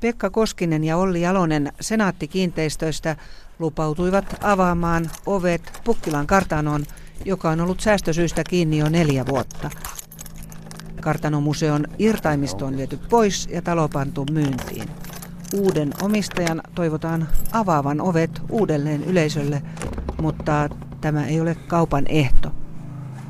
[0.00, 3.16] Pekka Koskinen ja Olli Jalonen senaattikiinteistöistä
[3.58, 6.84] lupautuivat avaamaan ovet Pukkilan kartanoon,
[7.24, 9.70] joka on ollut säästösyistä kiinni jo neljä vuotta.
[11.00, 14.88] Kartanomuseon irtaimisto on viety pois ja talo pantu myyntiin.
[15.54, 19.62] Uuden omistajan toivotaan avaavan ovet uudelleen yleisölle,
[20.20, 20.68] mutta
[21.00, 22.61] tämä ei ole kaupan ehto.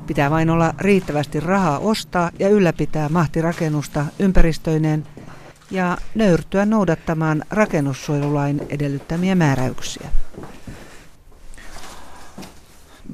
[0.06, 5.06] Pitää vain olla riittävästi rahaa ostaa ja ylläpitää mahtirakennusta ympäristöineen
[5.70, 10.08] ja nöyrtyä noudattamaan rakennussuojelulain edellyttämiä määräyksiä.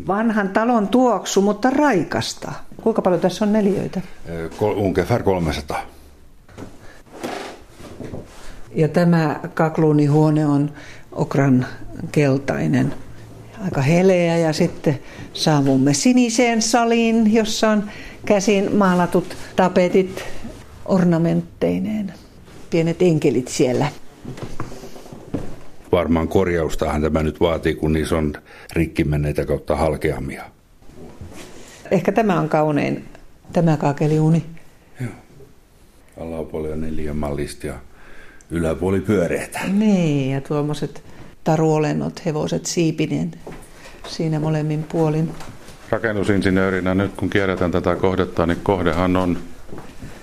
[0.07, 2.53] Vanhan talon tuoksu, mutta raikasta.
[2.83, 4.01] Kuinka paljon tässä on neliöitä?
[4.61, 5.83] Ungefär 300.
[8.74, 10.72] Ja tämä kakluunihuone on
[11.12, 11.66] okran
[12.12, 12.94] keltainen
[13.64, 14.99] aika heleä ja sitten
[15.33, 17.90] saavumme siniseen saliin, jossa on
[18.27, 20.25] käsin maalatut tapetit
[20.85, 22.12] ornamentteineen.
[22.71, 23.87] Pienet enkelit siellä.
[25.92, 28.33] Varmaan korjaustahan tämä nyt vaatii, kun niissä on
[28.73, 30.44] rikki menneitä kautta halkeamia.
[31.90, 33.05] Ehkä tämä on kaunein,
[33.53, 34.44] tämä kaakeliuni.
[35.01, 35.11] Joo.
[36.21, 37.75] Alapuoli on neljä mallista ja
[38.51, 39.61] yläpuoli pyöreätä.
[39.73, 41.03] Niin, ja tuommoiset
[41.48, 43.30] taruolennot, hevoset siipinen
[44.08, 45.30] siinä molemmin puolin.
[45.90, 49.38] Rakennusinsinöörinä nyt kun kierretään tätä kohdetta, niin kohdehan on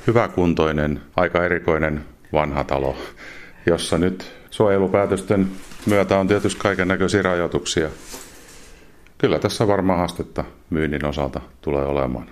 [0.07, 2.95] hyväkuntoinen, aika erikoinen vanha talo,
[3.65, 5.47] jossa nyt suojelupäätösten
[5.85, 7.89] myötä on tietysti kaiken näköisiä rajoituksia.
[9.17, 12.29] Kyllä tässä varmaan haastetta myynnin osalta tulee olemaan.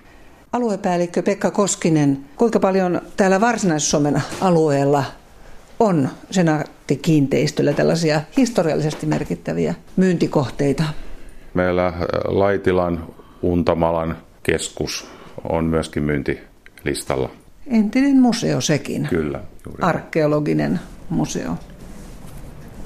[0.52, 5.04] Aluepäällikkö Pekka Koskinen, kuinka paljon täällä Varsinais-Suomen alueella
[5.84, 10.84] on senaattikiinteistöllä tällaisia historiallisesti merkittäviä myyntikohteita?
[11.54, 13.08] Meillä äh, Laitilan
[13.42, 15.08] Untamalan keskus
[15.50, 17.30] on myöskin myyntilistalla.
[17.68, 19.08] Entinen museo sekin.
[19.10, 19.40] Kyllä.
[19.66, 19.82] Juuri.
[19.82, 21.52] Arkeologinen museo.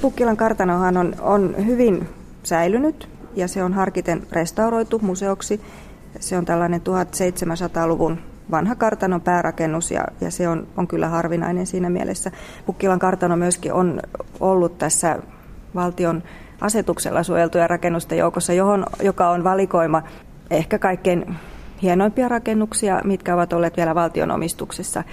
[0.02, 2.10] Pukkilan kartanohan on, on hyvin
[2.44, 5.62] säilynyt ja se on harkiten restauroitu museoksi.
[6.20, 8.20] Se on tällainen 1700-luvun
[8.52, 12.32] vanha kartanon päärakennus ja, ja se on, on kyllä harvinainen siinä mielessä.
[12.66, 14.00] Pukkilan kartano myöskin on
[14.40, 15.20] ollut tässä
[15.76, 16.24] valtion
[16.62, 20.04] asetuksella suojeltuja rakennusten joukossa, johon, joka on valikoima
[20.50, 21.36] ehkä kaikkein
[21.82, 25.04] hienoimpia rakennuksia, mitkä ovat olleet vielä valtion omistuksessa.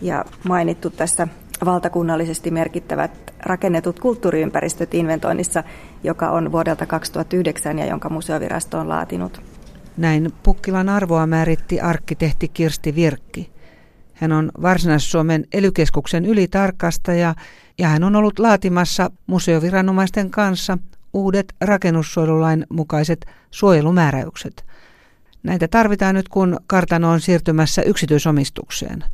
[0.00, 1.28] Ja mainittu tässä
[1.64, 3.10] valtakunnallisesti merkittävät
[3.42, 5.64] rakennetut kulttuuriympäristöt inventoinnissa,
[6.04, 9.42] joka on vuodelta 2009 ja jonka museovirasto on laatinut.
[9.98, 13.50] Näin Pukkilan arvoa määritti arkkitehti Kirsti Virkki.
[14.14, 17.34] Hän on Varsinais-Suomen elykeskuksen ylitarkastaja
[17.78, 20.78] ja hän on ollut laatimassa museoviranomaisten kanssa
[21.12, 24.64] uudet rakennussuojelulain mukaiset suojelumääräykset.
[25.42, 29.04] Näitä tarvitaan nyt, kun kartano on siirtymässä yksityisomistukseen.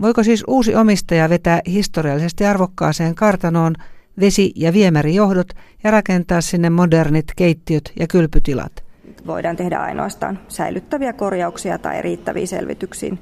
[0.00, 3.74] Voiko siis uusi omistaja vetää historiallisesti arvokkaaseen kartanoon
[4.20, 5.48] vesi- ja viemärijohdot
[5.84, 8.87] ja rakentaa sinne modernit keittiöt ja kylpytilat?
[9.26, 13.18] Voidaan tehdä ainoastaan säilyttäviä korjauksia tai riittäviin selvityksiin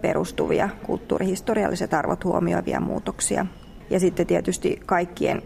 [0.00, 3.46] perustuvia kulttuurihistorialliset arvot huomioivia muutoksia.
[3.90, 5.42] Ja sitten tietysti kaikkien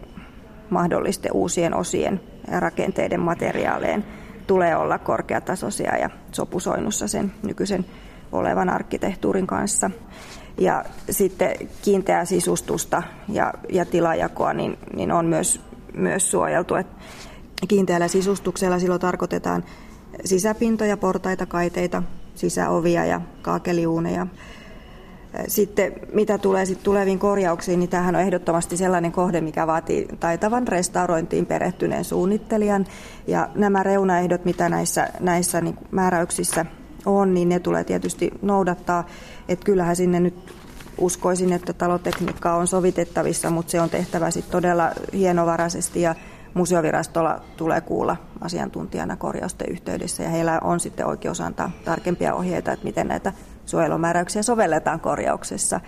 [0.69, 4.05] mahdollisten uusien osien ja rakenteiden materiaaleen
[4.47, 7.85] tulee olla korkeatasoisia ja sopusoinnussa sen nykyisen
[8.31, 9.91] olevan arkkitehtuurin kanssa.
[10.57, 15.61] Ja sitten kiinteää sisustusta ja, ja tilajakoa niin, niin on myös,
[15.93, 16.75] myös suojeltu.
[16.75, 16.87] Et
[17.67, 19.63] kiinteällä sisustuksella silloin tarkoitetaan
[20.25, 22.03] sisäpintoja, portaita, kaiteita,
[22.35, 24.27] sisäovia ja kaakeliuuneja.
[25.47, 30.67] Sitten mitä tulee sitten tuleviin korjauksiin, niin tämähän on ehdottomasti sellainen kohde, mikä vaatii taitavan
[30.67, 32.85] restaurointiin perehtyneen suunnittelijan.
[33.27, 36.65] Ja nämä reunaehdot, mitä näissä, näissä niin määräyksissä
[37.05, 39.07] on, niin ne tulee tietysti noudattaa.
[39.49, 40.53] Että kyllähän sinne nyt
[40.97, 46.15] uskoisin, että talotekniikka on sovitettavissa, mutta se on tehtävä sitten todella hienovaraisesti ja
[46.53, 52.85] museovirastolla tulee kuulla asiantuntijana korjausten yhteydessä ja heillä on sitten oikeus antaa tarkempia ohjeita, että
[52.85, 53.33] miten näitä
[53.65, 55.79] suojelumääräyksiä sovelletaan korjauksessa.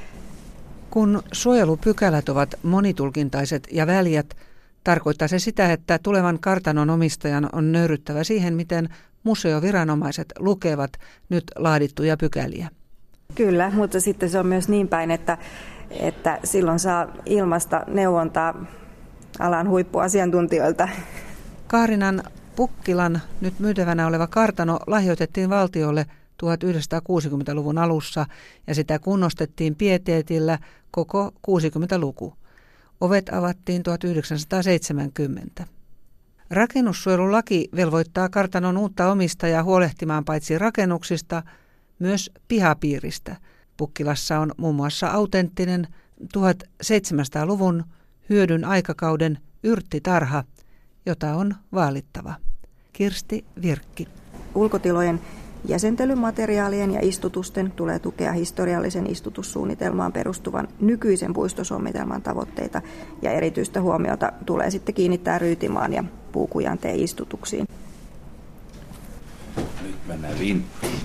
[0.90, 4.36] Kun suojelupykälät ovat monitulkintaiset ja väljät,
[4.84, 8.90] tarkoittaa se sitä, että tulevan kartanon omistajan on nöyryttävä siihen, miten
[9.24, 10.92] museoviranomaiset lukevat
[11.30, 12.70] nyt laadittuja pykäliä.
[13.36, 15.38] Kyllä, mutta sitten se on myös niin päin, että,
[15.90, 18.66] että silloin saa ilmasta neuvontaa
[19.40, 20.88] alan huippuasiantuntijoilta.
[21.68, 22.24] Kaarinan
[22.56, 26.06] Pukkilan nyt myytävänä oleva kartano lahjoitettiin valtiolle
[26.44, 28.26] 1960-luvun alussa
[28.68, 30.60] ja sitä kunnostettiin pieteetillä
[30.92, 32.34] koko 60-luku.
[33.02, 35.66] Ovet avattiin 1970.
[36.50, 41.44] Rakennussuojelulaki velvoittaa kartanon uutta omistajaa huolehtimaan paitsi rakennuksista,
[42.00, 43.36] myös pihapiiristä.
[43.78, 45.88] Pukkilassa on muun muassa autenttinen
[46.24, 47.84] 1700-luvun
[48.30, 50.44] hyödyn aikakauden yrttitarha,
[51.06, 52.34] jota on vaalittava.
[52.94, 54.08] Kirsti Virkki.
[54.56, 55.22] Ulkotilojen
[55.68, 62.82] Jäsentelymateriaalien ja istutusten tulee tukea historiallisen istutussuunnitelmaan perustuvan nykyisen puistosuunnitelman tavoitteita
[63.22, 67.68] ja erityistä huomiota tulee sitten kiinnittää ryytimaan ja puukujanteen istutuksiin.
[69.82, 71.00] Nyt mennään vinttiin.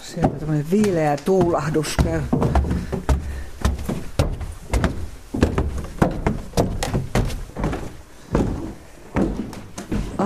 [0.00, 2.20] Sieltä tämmöinen viileä tuulahdus käy.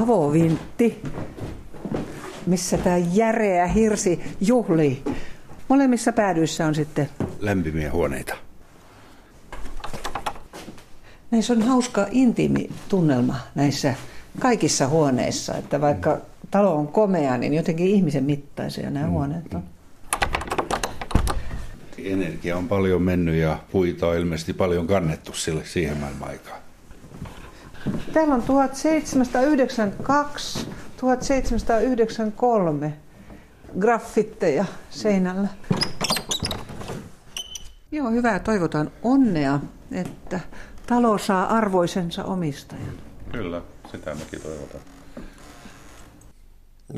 [0.03, 1.03] Avovintti
[2.49, 5.03] missä tämä järeä hirsi juhlii.
[5.69, 7.09] Molemmissa päädyissä on sitten
[7.41, 8.35] lämpimiä huoneita.
[11.31, 13.95] Näissä on hauska intiimi tunnelma näissä
[14.39, 16.19] kaikissa huoneissa, että vaikka
[16.51, 19.13] talo on komea, niin jotenkin ihmisen mittaisia nämä mm.
[19.13, 19.63] huoneet on.
[22.05, 26.67] Energia on paljon mennyt ja puita on ilmeisesti paljon kannettu sille siihen maailman aikaan.
[28.12, 32.92] Täällä on 1792 1793
[33.79, 35.48] graffitteja seinällä.
[37.92, 38.38] Joo, hyvää.
[38.38, 39.61] Toivotaan onnea,
[39.92, 40.40] että
[40.87, 42.92] talo saa arvoisensa omistajan.
[43.33, 44.83] Kyllä, sitä mekin toivotaan.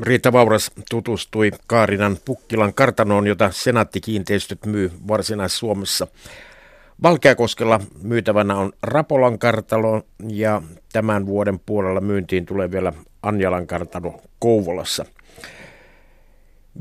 [0.01, 6.07] Riitta Vauras tutustui Kaarinan Pukkilan kartanoon, jota Senaatti-kiinteistöt myy Varsinais-Suomessa.
[7.03, 10.61] Valkeakoskella myytävänä on Rapolan kartalo ja
[10.93, 15.05] tämän vuoden puolella myyntiin tulee vielä Anjalan kartano Kouvolassa.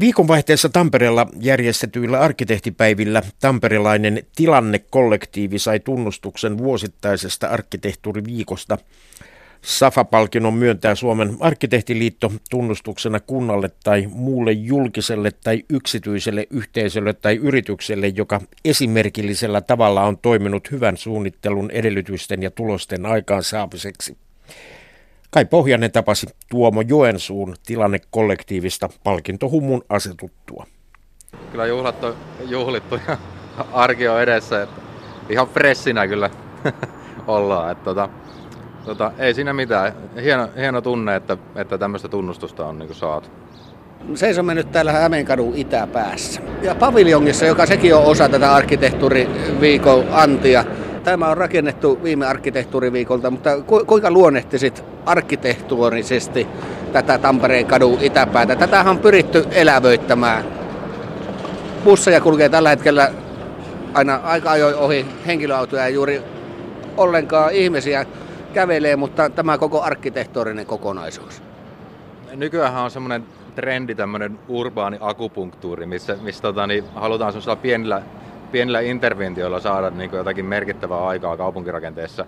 [0.01, 8.79] Viikonvaihteessa Tampereella järjestetyillä arkkitehtipäivillä tamperelainen tilannekollektiivi sai tunnustuksen vuosittaisesta arkkitehtuuriviikosta.
[9.63, 18.41] Safa-palkinnon myöntää Suomen arkkitehtiliitto tunnustuksena kunnalle tai muulle julkiselle tai yksityiselle yhteisölle tai yritykselle, joka
[18.65, 24.17] esimerkillisellä tavalla on toiminut hyvän suunnittelun edellytysten ja tulosten aikaansaamiseksi.
[25.31, 30.67] Kai Pohjanen tapasi Tuomo Joensuun tilannekollektiivista palkintohummun asetuttua.
[31.51, 32.17] Kyllä juhlat on
[32.49, 33.19] juhlittu ja
[33.73, 34.63] arki on edessä.
[34.63, 34.81] Että
[35.29, 36.31] ihan fressinä kyllä
[37.27, 37.73] ollaan.
[37.73, 38.09] Että tota,
[38.85, 39.93] tota, ei siinä mitään.
[40.23, 43.29] Hieno, hieno tunne, että, että tämmöistä tunnustusta on niin saatu.
[44.15, 46.41] Seisomme nyt täällä Hämeenkadun itäpäässä.
[46.63, 50.65] Ja paviljongissa, joka sekin on osa tätä arkkitehtuuriviikon antia.
[51.05, 56.47] Tämä on rakennettu viime arkkitehtuuriviikolta, mutta ku, kuinka luonnehtisit arkkitehtuurisesti
[56.93, 58.57] tätä Tampereen kadun itäpäätä?
[58.57, 60.45] Tätä on pyritty elävöittämään.
[61.85, 63.11] Busseja kulkee tällä hetkellä
[63.95, 66.23] aina aika ajoin ohi henkilöautoja ja juuri
[66.97, 68.07] ollenkaan ihmisiä
[68.51, 71.43] kävelee, mutta tämä koko arkkitehtuurinen kokonaisuus.
[72.35, 78.03] Nykyään on semmoinen trendi, tämmöinen urbaani akupunktuuri, missä, missä tota, niin halutaan semmoisella pienillä
[78.53, 82.27] pienillä interventioilla saada niin jotakin merkittävää aikaa kaupunkirakenteessa.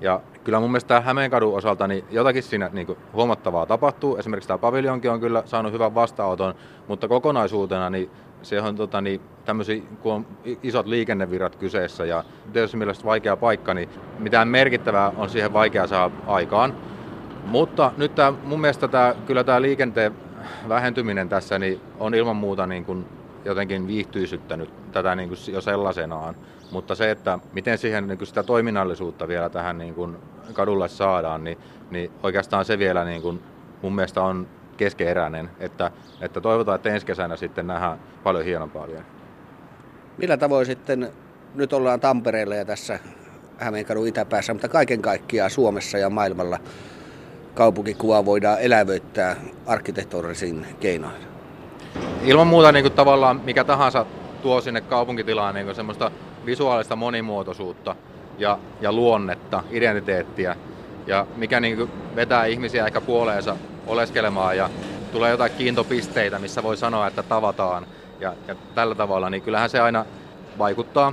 [0.00, 4.16] Ja kyllä mun mielestä Hämeenkadun osalta niin jotakin siinä niin kuin huomattavaa tapahtuu.
[4.16, 6.54] Esimerkiksi tämä paviljonki on kyllä saanut hyvän vastaanoton,
[6.88, 8.10] mutta kokonaisuutena niin
[8.42, 10.26] se on tota, niin, tämmöisiä, kun on
[10.62, 13.88] isot liikennevirrat kyseessä ja tietysti mielestäni vaikea paikka, niin
[14.18, 16.74] mitään merkittävää on siihen vaikea saada aikaan.
[17.44, 20.14] Mutta nyt tämä, mun mielestä tämä, kyllä tämä liikenteen
[20.68, 23.06] vähentyminen tässä niin on ilman muuta niin kuin
[23.44, 26.34] jotenkin viihtyisyttänyt tätä niin kuin jo sellaisenaan.
[26.70, 30.16] Mutta se, että miten siihen niin kuin sitä toiminnallisuutta vielä tähän niin kuin
[30.52, 31.58] kadulle saadaan, niin,
[31.90, 33.42] niin oikeastaan se vielä niin kuin
[33.82, 34.46] mun mielestä on
[34.80, 39.04] keskeeräinen, että, että toivotaan, että ensi kesänä sitten nähdään paljon hienompaa vielä.
[40.18, 41.12] Millä tavoin sitten,
[41.54, 42.98] nyt ollaan Tampereella ja tässä
[43.58, 46.58] Hämeenkadun itäpäässä, mutta kaiken kaikkiaan Suomessa ja maailmalla
[47.54, 51.30] kaupunkikuva voidaan elävöittää arkkitehtorisin keinoin?
[52.24, 54.06] ilman muuta niin kuin tavallaan mikä tahansa
[54.42, 56.10] tuo sinne kaupunkitilaan niin semmoista
[56.46, 57.96] visuaalista monimuotoisuutta
[58.38, 60.56] ja, ja luonnetta, identiteettiä,
[61.06, 63.56] ja mikä niin vetää ihmisiä ehkä puoleensa
[63.86, 64.70] oleskelemaan ja
[65.12, 67.86] tulee jotain kiintopisteitä, missä voi sanoa, että tavataan
[68.20, 70.04] ja, ja tällä tavalla, niin kyllähän se aina
[70.58, 71.12] vaikuttaa.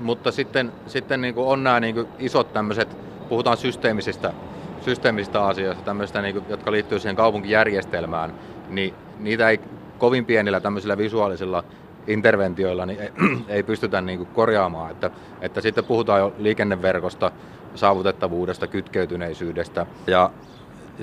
[0.00, 2.96] Mutta sitten, sitten niin on nämä niin isot tämmöiset,
[3.28, 4.32] puhutaan systeemisistä,
[4.80, 8.34] systeemisistä asioista, tämmöistä, niin kuin, jotka liittyy siihen kaupunkijärjestelmään,
[8.68, 9.60] niin niitä ei
[9.98, 11.64] kovin pienillä tämmöisillä visuaalisilla
[12.06, 13.10] interventioilla niin ei,
[13.48, 14.90] ei pystytä niin kuin korjaamaan.
[14.90, 17.32] Että, että sitten puhutaan jo liikenneverkosta,
[17.74, 20.30] saavutettavuudesta, kytkeytyneisyydestä ja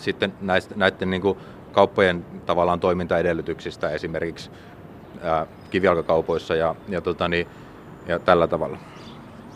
[0.01, 1.37] sitten näistä, näiden niin kuin
[1.71, 4.51] kauppojen tavallaan toimintaedellytyksistä esimerkiksi
[5.21, 7.47] ää, kivijalkakaupoissa ja, ja, tota niin,
[8.07, 8.77] ja tällä tavalla.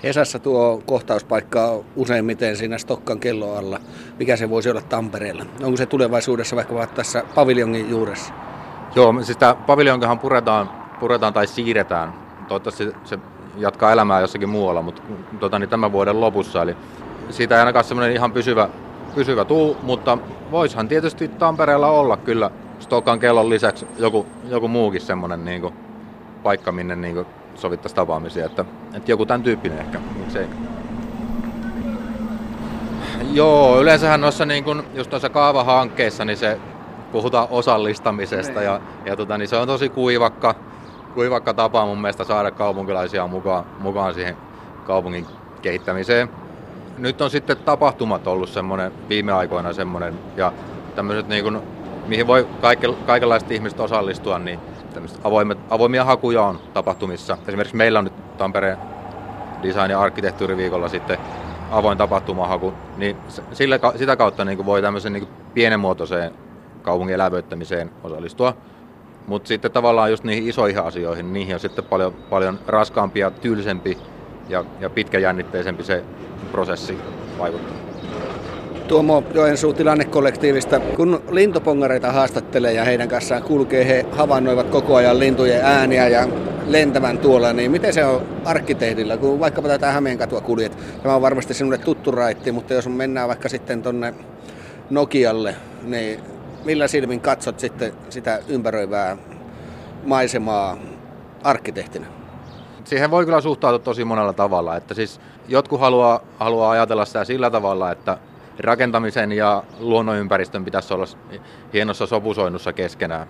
[0.04, 3.80] Hesassa tuo kohtauspaikka on useimmiten siinä Stokkan kelloalla.
[4.20, 5.46] Mikä se voisi olla Tampereella?
[5.64, 8.34] Onko se tulevaisuudessa vaikka tässä paviljongin juuressa?
[8.96, 10.70] Joo, siis tämä paviljonkahan puretaan,
[11.00, 12.14] puretaan tai siirretään.
[12.48, 13.20] Toivottavasti se
[13.58, 15.02] jatkaa elämää jossakin muualla, mutta
[15.40, 16.62] tota, niin tämän vuoden lopussa.
[16.62, 16.76] Eli
[17.30, 18.70] siitä ei ainakaan semmoinen ihan pysyvä,
[19.18, 20.18] pysyvä tuu, mutta
[20.52, 25.74] voishan tietysti Tampereella olla kyllä Stokan kellon lisäksi joku, joku muukin semmoinen niin
[26.44, 28.46] paikka, minne niin kuin, sovittaisi tapaamisia.
[28.46, 30.48] Että, että joku tämän tyyppinen ehkä, miksei.
[33.34, 36.60] Joo, yleensähän noissa niin kuin, just noissa kaavahankkeissa, niin se
[37.12, 40.56] puhutaan osallistamisesta ja, ja tota, niin se on tosi kuivakka,
[41.14, 44.38] kuivakka tapa mun mielestä saada kaupunkilaisia mukaan, mukaan siihen
[44.86, 45.26] kaupungin
[45.62, 46.30] kehittämiseen.
[46.98, 50.54] Nyt on sitten tapahtumat ollut semmoinen viime aikoina semmoinen ja
[50.96, 51.60] tämmöiset niin kuin,
[52.08, 54.60] mihin voi kaiken, kaikenlaiset ihmiset osallistua, niin
[55.24, 57.38] avoimet, avoimia hakuja on tapahtumissa.
[57.48, 58.78] Esimerkiksi meillä on nyt Tampereen
[59.64, 61.18] design- ja arkkitehtuuriviikolla sitten
[61.72, 63.18] avoin tapahtumahaku, niin
[63.52, 66.32] sillä, sitä kautta niin kuin voi tämmöisen niin kuin pienenmuotoiseen
[66.82, 68.54] kaupungin elävöittämiseen osallistua.
[69.28, 73.98] Mutta sitten tavallaan just niihin isoihin asioihin, niihin on sitten paljon, paljon raskaampi ja tylsempi
[74.50, 76.04] ja, ja pitkäjännitteisempi se
[76.52, 76.98] prosessi
[77.40, 77.78] vaikuttaa.
[78.88, 80.80] Tuomo Joensuu tilannekollektiivista.
[80.80, 86.28] Kun lintupongareita haastattelee ja heidän kanssaan kulkee, he havainnoivat koko ajan lintujen ääniä ja
[86.68, 90.78] lentävän tuolla, niin miten se on arkkitehdillä, kun vaikkapa tätä Hämeenkatua kuljet?
[91.04, 94.14] Tämä on varmasti sinulle tuttu raitti, mutta jos mennään vaikka sitten tonne
[94.90, 96.20] Nokialle, niin
[96.66, 99.18] millä silmin katsot sitten sitä ympäröivää
[100.06, 100.78] maisemaa
[101.44, 102.17] arkkitehtinä?
[102.88, 104.76] Siihen voi kyllä suhtautua tosi monella tavalla.
[104.76, 108.18] Että siis jotkut haluaa, haluaa ajatella sitä sillä tavalla, että
[108.60, 111.06] rakentamisen ja luonnonympäristön pitäisi olla
[111.74, 113.28] hienossa sopusoinnussa keskenään.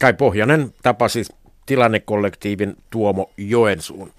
[0.00, 1.24] Kai Pohjanen tapasi
[1.66, 4.12] tilannekollektiivin Tuomo Joensuun.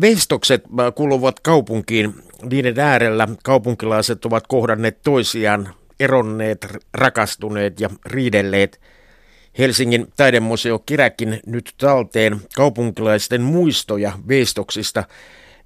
[0.00, 2.14] Veistokset äh, kuuluvat kaupunkiin.
[2.50, 8.80] Niiden äärellä kaupunkilaiset ovat kohdanneet toisiaan, eronneet, rakastuneet ja riidelleet.
[9.58, 15.04] Helsingin taidemuseo kiräkin nyt talteen kaupunkilaisten muistoja veistoksista.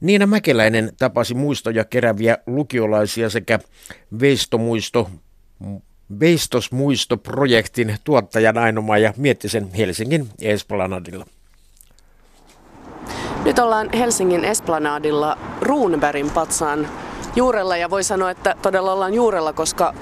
[0.00, 3.58] Niina Mäkeläinen tapasi muistoja keräviä lukiolaisia sekä
[4.20, 5.10] veistomuisto
[6.20, 11.26] Veistosmuistoprojektin tuottajan Ainoma ja mietti sen Helsingin Esplanadilla.
[13.44, 16.88] Nyt ollaan Helsingin Esplanadilla Runebergin patsaan
[17.36, 19.94] juurella ja voi sanoa, että todella ollaan juurella, koska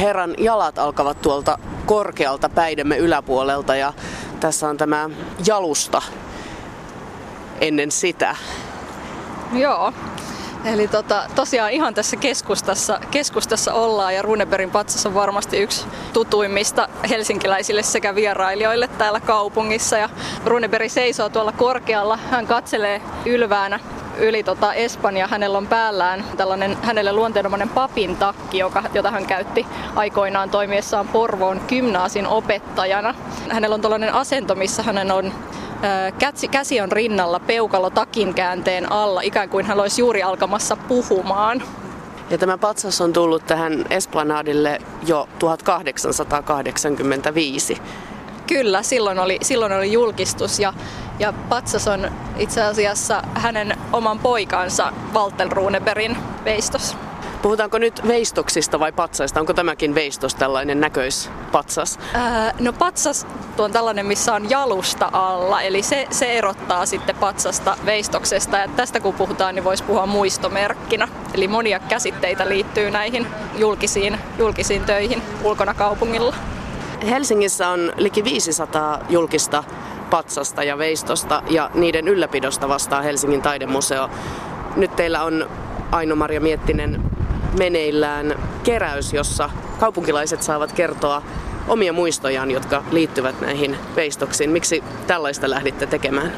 [0.00, 3.92] herran jalat alkavat tuolta korkealta päidemme yläpuolelta ja
[4.40, 5.10] tässä on tämä
[5.46, 6.02] jalusta
[7.60, 8.36] ennen sitä.
[9.52, 9.92] Joo,
[10.64, 16.88] Eli tota, tosiaan ihan tässä keskustassa, keskustassa ollaan ja Runebergin patsas on varmasti yksi tutuimmista
[17.08, 19.98] helsinkiläisille sekä vierailijoille täällä kaupungissa.
[19.98, 20.08] Ja
[20.44, 23.80] Runeberg seisoo tuolla korkealla, hän katselee ylväänä
[24.18, 25.26] yli tota Espanja.
[25.26, 31.60] Hänellä on päällään tällainen hänelle luonteenomainen papin takki, joka, jota hän käytti aikoinaan toimiessaan Porvoon
[31.68, 33.14] gymnaasin opettajana.
[33.50, 35.32] Hänellä on tällainen asento, missä hänen on
[36.18, 41.62] Käsi, käsi on rinnalla, peukalo takin käänteen alla, ikään kuin hän olisi juuri alkamassa puhumaan.
[42.30, 47.78] Ja tämä patsas on tullut tähän Esplanadille jo 1885.
[48.46, 50.74] Kyllä, silloin oli, silloin oli julkistus ja,
[51.18, 56.96] ja patsas on itse asiassa hänen oman poikansa Walter Runebergin veistos.
[57.42, 59.40] Puhutaanko nyt veistoksista vai patsaista?
[59.40, 61.98] Onko tämäkin veistos tällainen näköispatsas?
[62.14, 63.26] Ää, no patsas
[63.58, 68.56] on tällainen, missä on jalusta alla, eli se, se erottaa sitten patsasta veistoksesta.
[68.56, 71.08] Ja tästä kun puhutaan, niin voisi puhua muistomerkkinä.
[71.34, 73.26] Eli monia käsitteitä liittyy näihin
[73.56, 76.34] julkisiin, julkisiin töihin ulkona kaupungilla.
[77.02, 79.64] Helsingissä on liki 500 julkista
[80.10, 84.10] patsasta ja veistosta ja niiden ylläpidosta vastaa Helsingin taidemuseo.
[84.76, 85.50] Nyt teillä on
[85.92, 87.02] Aino-Maria Miettinen
[87.58, 91.22] meneillään keräys, jossa kaupunkilaiset saavat kertoa
[91.68, 94.50] omia muistojaan, jotka liittyvät näihin veistoksiin.
[94.50, 96.32] Miksi tällaista lähditte tekemään?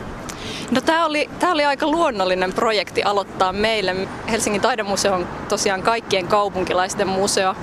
[0.70, 3.96] No tämä oli, tämä oli aika luonnollinen projekti aloittaa meille.
[4.30, 7.54] Helsingin taidemuseo on tosiaan kaikkien kaupunkilaisten museo.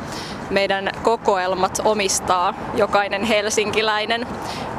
[0.50, 4.28] Meidän kokoelmat omistaa jokainen helsinkiläinen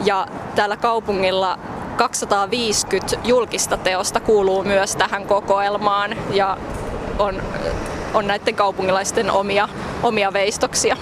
[0.05, 1.59] ja täällä kaupungilla
[1.97, 6.57] 250 julkista teosta kuuluu myös tähän kokoelmaan ja
[7.19, 7.43] on
[8.17, 9.69] on näiden kaupungilaisten omia,
[10.03, 10.97] omia veistoksia.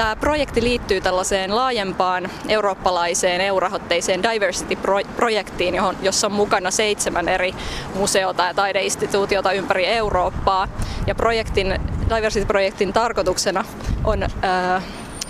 [0.00, 7.54] Tämä projekti liittyy tällaiseen laajempaan eurooppalaiseen EU-rahoitteiseen Diversity-projektiin, johon, jossa on mukana seitsemän eri
[7.94, 10.68] museota ja taideinstituutiota ympäri Eurooppaa.
[11.06, 11.80] Ja projektin,
[12.16, 13.64] Diversity-projektin tarkoituksena
[14.04, 14.82] on ää,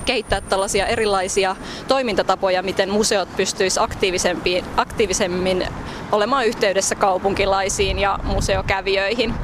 [0.04, 1.56] kehittää tällaisia erilaisia
[1.88, 3.90] toimintatapoja, miten museot pystyisivät
[4.76, 5.66] aktiivisemmin
[6.12, 9.34] olemaan yhteydessä kaupunkilaisiin ja museokävijöihin.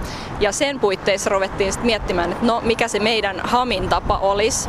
[0.41, 4.69] Ja sen puitteissa ruvettiin sitten miettimään, että no mikä se meidän hamin tapa olisi.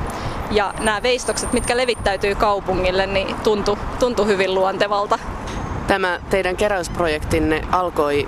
[0.52, 5.20] Ja nämä veistokset, mitkä levittäytyy kaupungille, niin tuntui, tuntui hyvin luontevalta.
[5.88, 8.28] Tämä teidän keräysprojektinne alkoi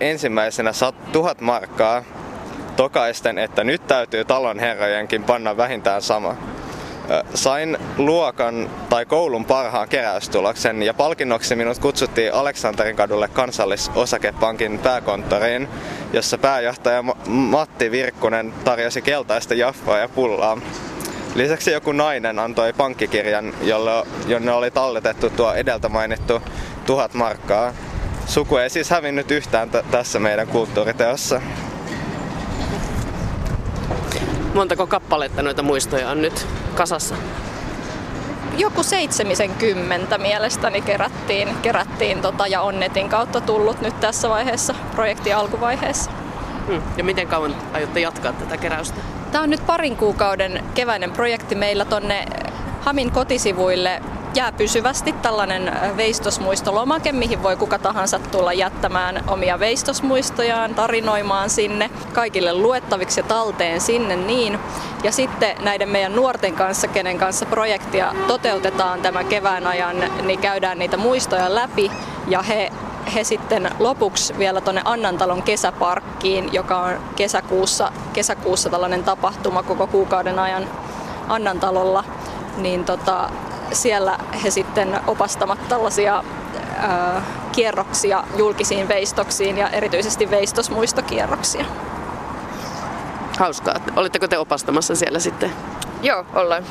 [0.00, 0.70] ensimmäisenä
[1.12, 2.02] tuhat markkaa
[2.76, 6.36] tokaisten, että nyt täytyy talon herrojenkin panna vähintään sama.
[7.34, 15.68] Sain luokan tai koulun parhaan keräystuloksen ja palkinnoksi minut kutsuttiin Aleksanterin kadulle kansallisosakepankin pääkonttoriin,
[16.12, 20.58] jossa pääjohtaja Matti Virkkunen tarjosi keltaista jaffaa ja pullaa.
[21.34, 26.42] Lisäksi joku nainen antoi pankkikirjan, jolle, jonne oli talletettu tuo edeltä mainittu
[26.86, 27.72] tuhat markkaa.
[28.26, 31.40] Suku ei siis hävinnyt yhtään t- tässä meidän kulttuuriteossa.
[34.54, 37.14] Montako kappaletta noita muistoja on nyt kasassa?
[38.58, 46.10] Joku 70 mielestäni kerättiin, kerättiin tota, ja Onnetin kautta tullut nyt tässä vaiheessa, projektin alkuvaiheessa.
[46.68, 46.82] Hmm.
[46.96, 49.00] Ja miten kauan aiotte jatkaa tätä keräystä?
[49.32, 52.26] Tämä on nyt parin kuukauden keväinen projekti meillä tonne
[52.80, 54.02] Hamin kotisivuille
[54.34, 62.54] jää pysyvästi tällainen veistosmuistolomake, mihin voi kuka tahansa tulla jättämään omia veistosmuistojaan, tarinoimaan sinne, kaikille
[62.54, 64.58] luettaviksi ja talteen sinne niin.
[65.04, 70.78] Ja sitten näiden meidän nuorten kanssa, kenen kanssa projektia toteutetaan tämän kevään ajan, niin käydään
[70.78, 71.90] niitä muistoja läpi
[72.28, 72.72] ja he
[73.14, 80.38] he sitten lopuksi vielä tuonne Annantalon kesäparkkiin, joka on kesäkuussa, kesäkuussa tällainen tapahtuma koko kuukauden
[80.38, 80.68] ajan
[81.28, 82.04] Annantalolla,
[82.56, 83.30] niin tota,
[83.72, 86.24] siellä he sitten opastamat tällaisia
[86.76, 91.64] ää, kierroksia julkisiin veistoksiin ja erityisesti veistosmuistokierroksia.
[93.38, 93.74] Hauskaa.
[93.96, 95.52] Olitteko te opastamassa siellä sitten?
[96.02, 96.64] Joo, ollaan.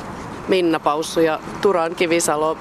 [0.48, 2.58] Minna Paussu ja Turan Kivisalo.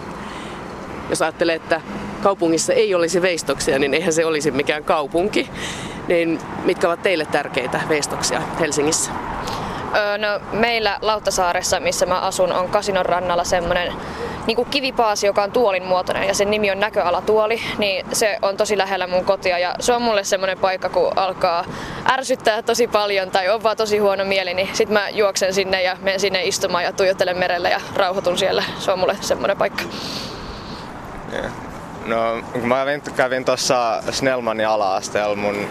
[1.10, 1.82] Jos ajattelee, että
[2.28, 5.50] kaupungissa ei olisi veistoksia, niin eihän se olisi mikään kaupunki.
[6.08, 9.12] Niin mitkä ovat teille tärkeitä veistoksia Helsingissä?
[9.96, 13.94] Öö, no, meillä Lauttasaaressa, missä mä asun, on Kasinon rannalla semmoinen
[14.48, 18.58] niin kuin kivipaasi, joka on tuolin muotoinen ja sen nimi on näköalatuoli, niin se on
[18.58, 21.66] tosi lähellä mun kotia ja se on mulle semmoinen paikka, kun alkaa
[22.12, 25.98] ärsyttää tosi paljon tai on vaan tosi huono mieli, niin sit mä juoksen sinne ja
[26.02, 28.64] menen sinne istumaan ja tuijottelen merelle ja rauhoitun siellä.
[28.80, 29.84] Se on mulle semmoinen paikka.
[31.34, 31.67] Yeah.
[32.08, 32.86] No, kun mä
[33.16, 35.68] kävin tuossa Snellmanin ala-asteella mun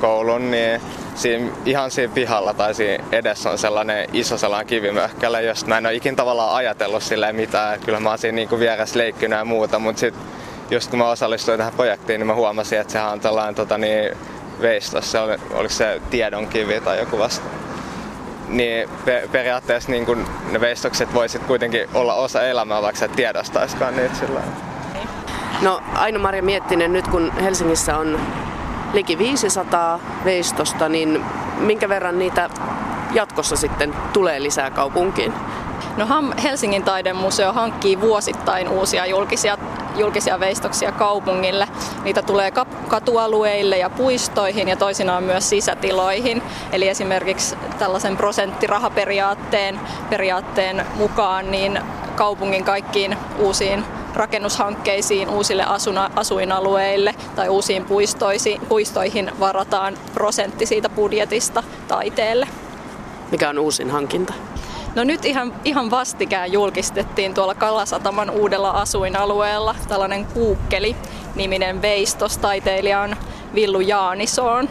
[0.00, 0.80] koulun, niin
[1.14, 5.86] siinä, ihan siinä pihalla tai siinä edessä on sellainen iso sellainen kivimöhkälä, josta mä en
[5.86, 7.80] ole ikin tavallaan ajatellut silleen mitään.
[7.80, 10.22] Kyllä mä oon siinä niinku vieressä leikkynyt ja muuta, mutta sitten
[10.70, 14.10] just kun mä osallistuin tähän projektiin, niin mä huomasin, että sehän on tällainen tota, niin,
[14.60, 17.46] veistos, se oli, oliko se tiedonkivi tai joku vasta.
[18.48, 23.16] Niin pe- periaatteessa niin kun ne veistokset voisit kuitenkin olla osa elämää, vaikka sä et
[23.16, 24.40] tiedostaiskaan niitä sillä
[25.62, 28.20] No Aino-Maria Miettinen, nyt kun Helsingissä on
[28.92, 31.24] liki 500 veistosta, niin
[31.58, 32.50] minkä verran niitä
[33.12, 35.32] jatkossa sitten tulee lisää kaupunkiin?
[35.96, 36.06] No
[36.42, 39.58] Helsingin taidemuseo hankkii vuosittain uusia julkisia,
[39.96, 41.68] julkisia veistoksia kaupungille.
[42.04, 42.52] Niitä tulee
[42.88, 46.42] katualueille ja puistoihin ja toisinaan myös sisätiloihin.
[46.72, 49.80] Eli esimerkiksi tällaisen prosenttirahaperiaatteen
[50.10, 51.80] periaatteen mukaan niin
[52.16, 53.84] kaupungin kaikkiin uusiin
[54.18, 57.86] rakennushankkeisiin, uusille asuna, asuinalueille tai uusiin
[58.68, 62.48] puistoihin varataan prosentti siitä budjetista taiteelle.
[63.30, 64.32] Mikä on uusin hankinta?
[64.94, 72.38] No nyt ihan, ihan vastikään julkistettiin tuolla Kalasataman uudella asuinalueella tällainen Kuukkeli-niminen veistos.
[72.38, 73.16] Taiteilija on
[73.54, 74.68] Villu Jaanisoon.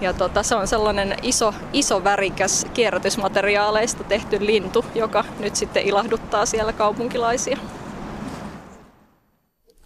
[0.00, 6.46] Ja tota, se on sellainen iso, iso värikäs kierrätysmateriaaleista tehty lintu, joka nyt sitten ilahduttaa
[6.46, 7.58] siellä kaupunkilaisia.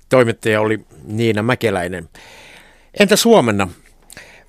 [0.08, 2.08] Toimittaja oli Niina Mäkeläinen.
[3.00, 3.68] Entä Suomena?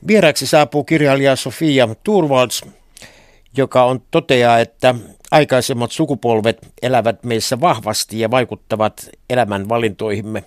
[0.07, 2.65] Vieraaksi saapuu kirjailija Sofia Turvalds,
[3.57, 4.95] joka on toteaa, että
[5.31, 10.43] aikaisemmat sukupolvet elävät meissä vahvasti ja vaikuttavat elämän valintoihimme.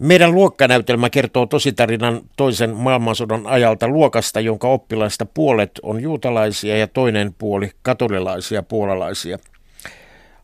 [0.00, 7.34] Meidän luokkanäytelmä kertoo tositarinan toisen maailmansodan ajalta luokasta, jonka oppilaista puolet on juutalaisia ja toinen
[7.38, 9.38] puoli katolilaisia puolalaisia–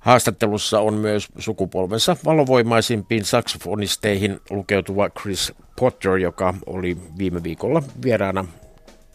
[0.06, 8.44] Haastattelussa on myös sukupolvensa valovoimaisimpiin saksofonisteihin lukeutuva Chris Potter, joka oli viime viikolla vieraana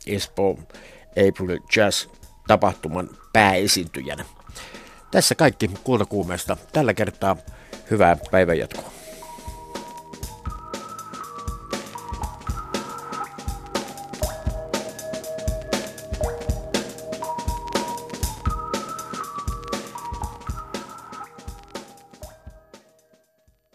[0.07, 0.59] Espoo
[1.29, 4.25] April Jazz-tapahtuman pääesiintyjänä.
[5.11, 6.57] Tässä kaikki kultakuumeesta.
[6.73, 7.37] Tällä kertaa
[7.91, 9.00] hyvää päivänjatkoa.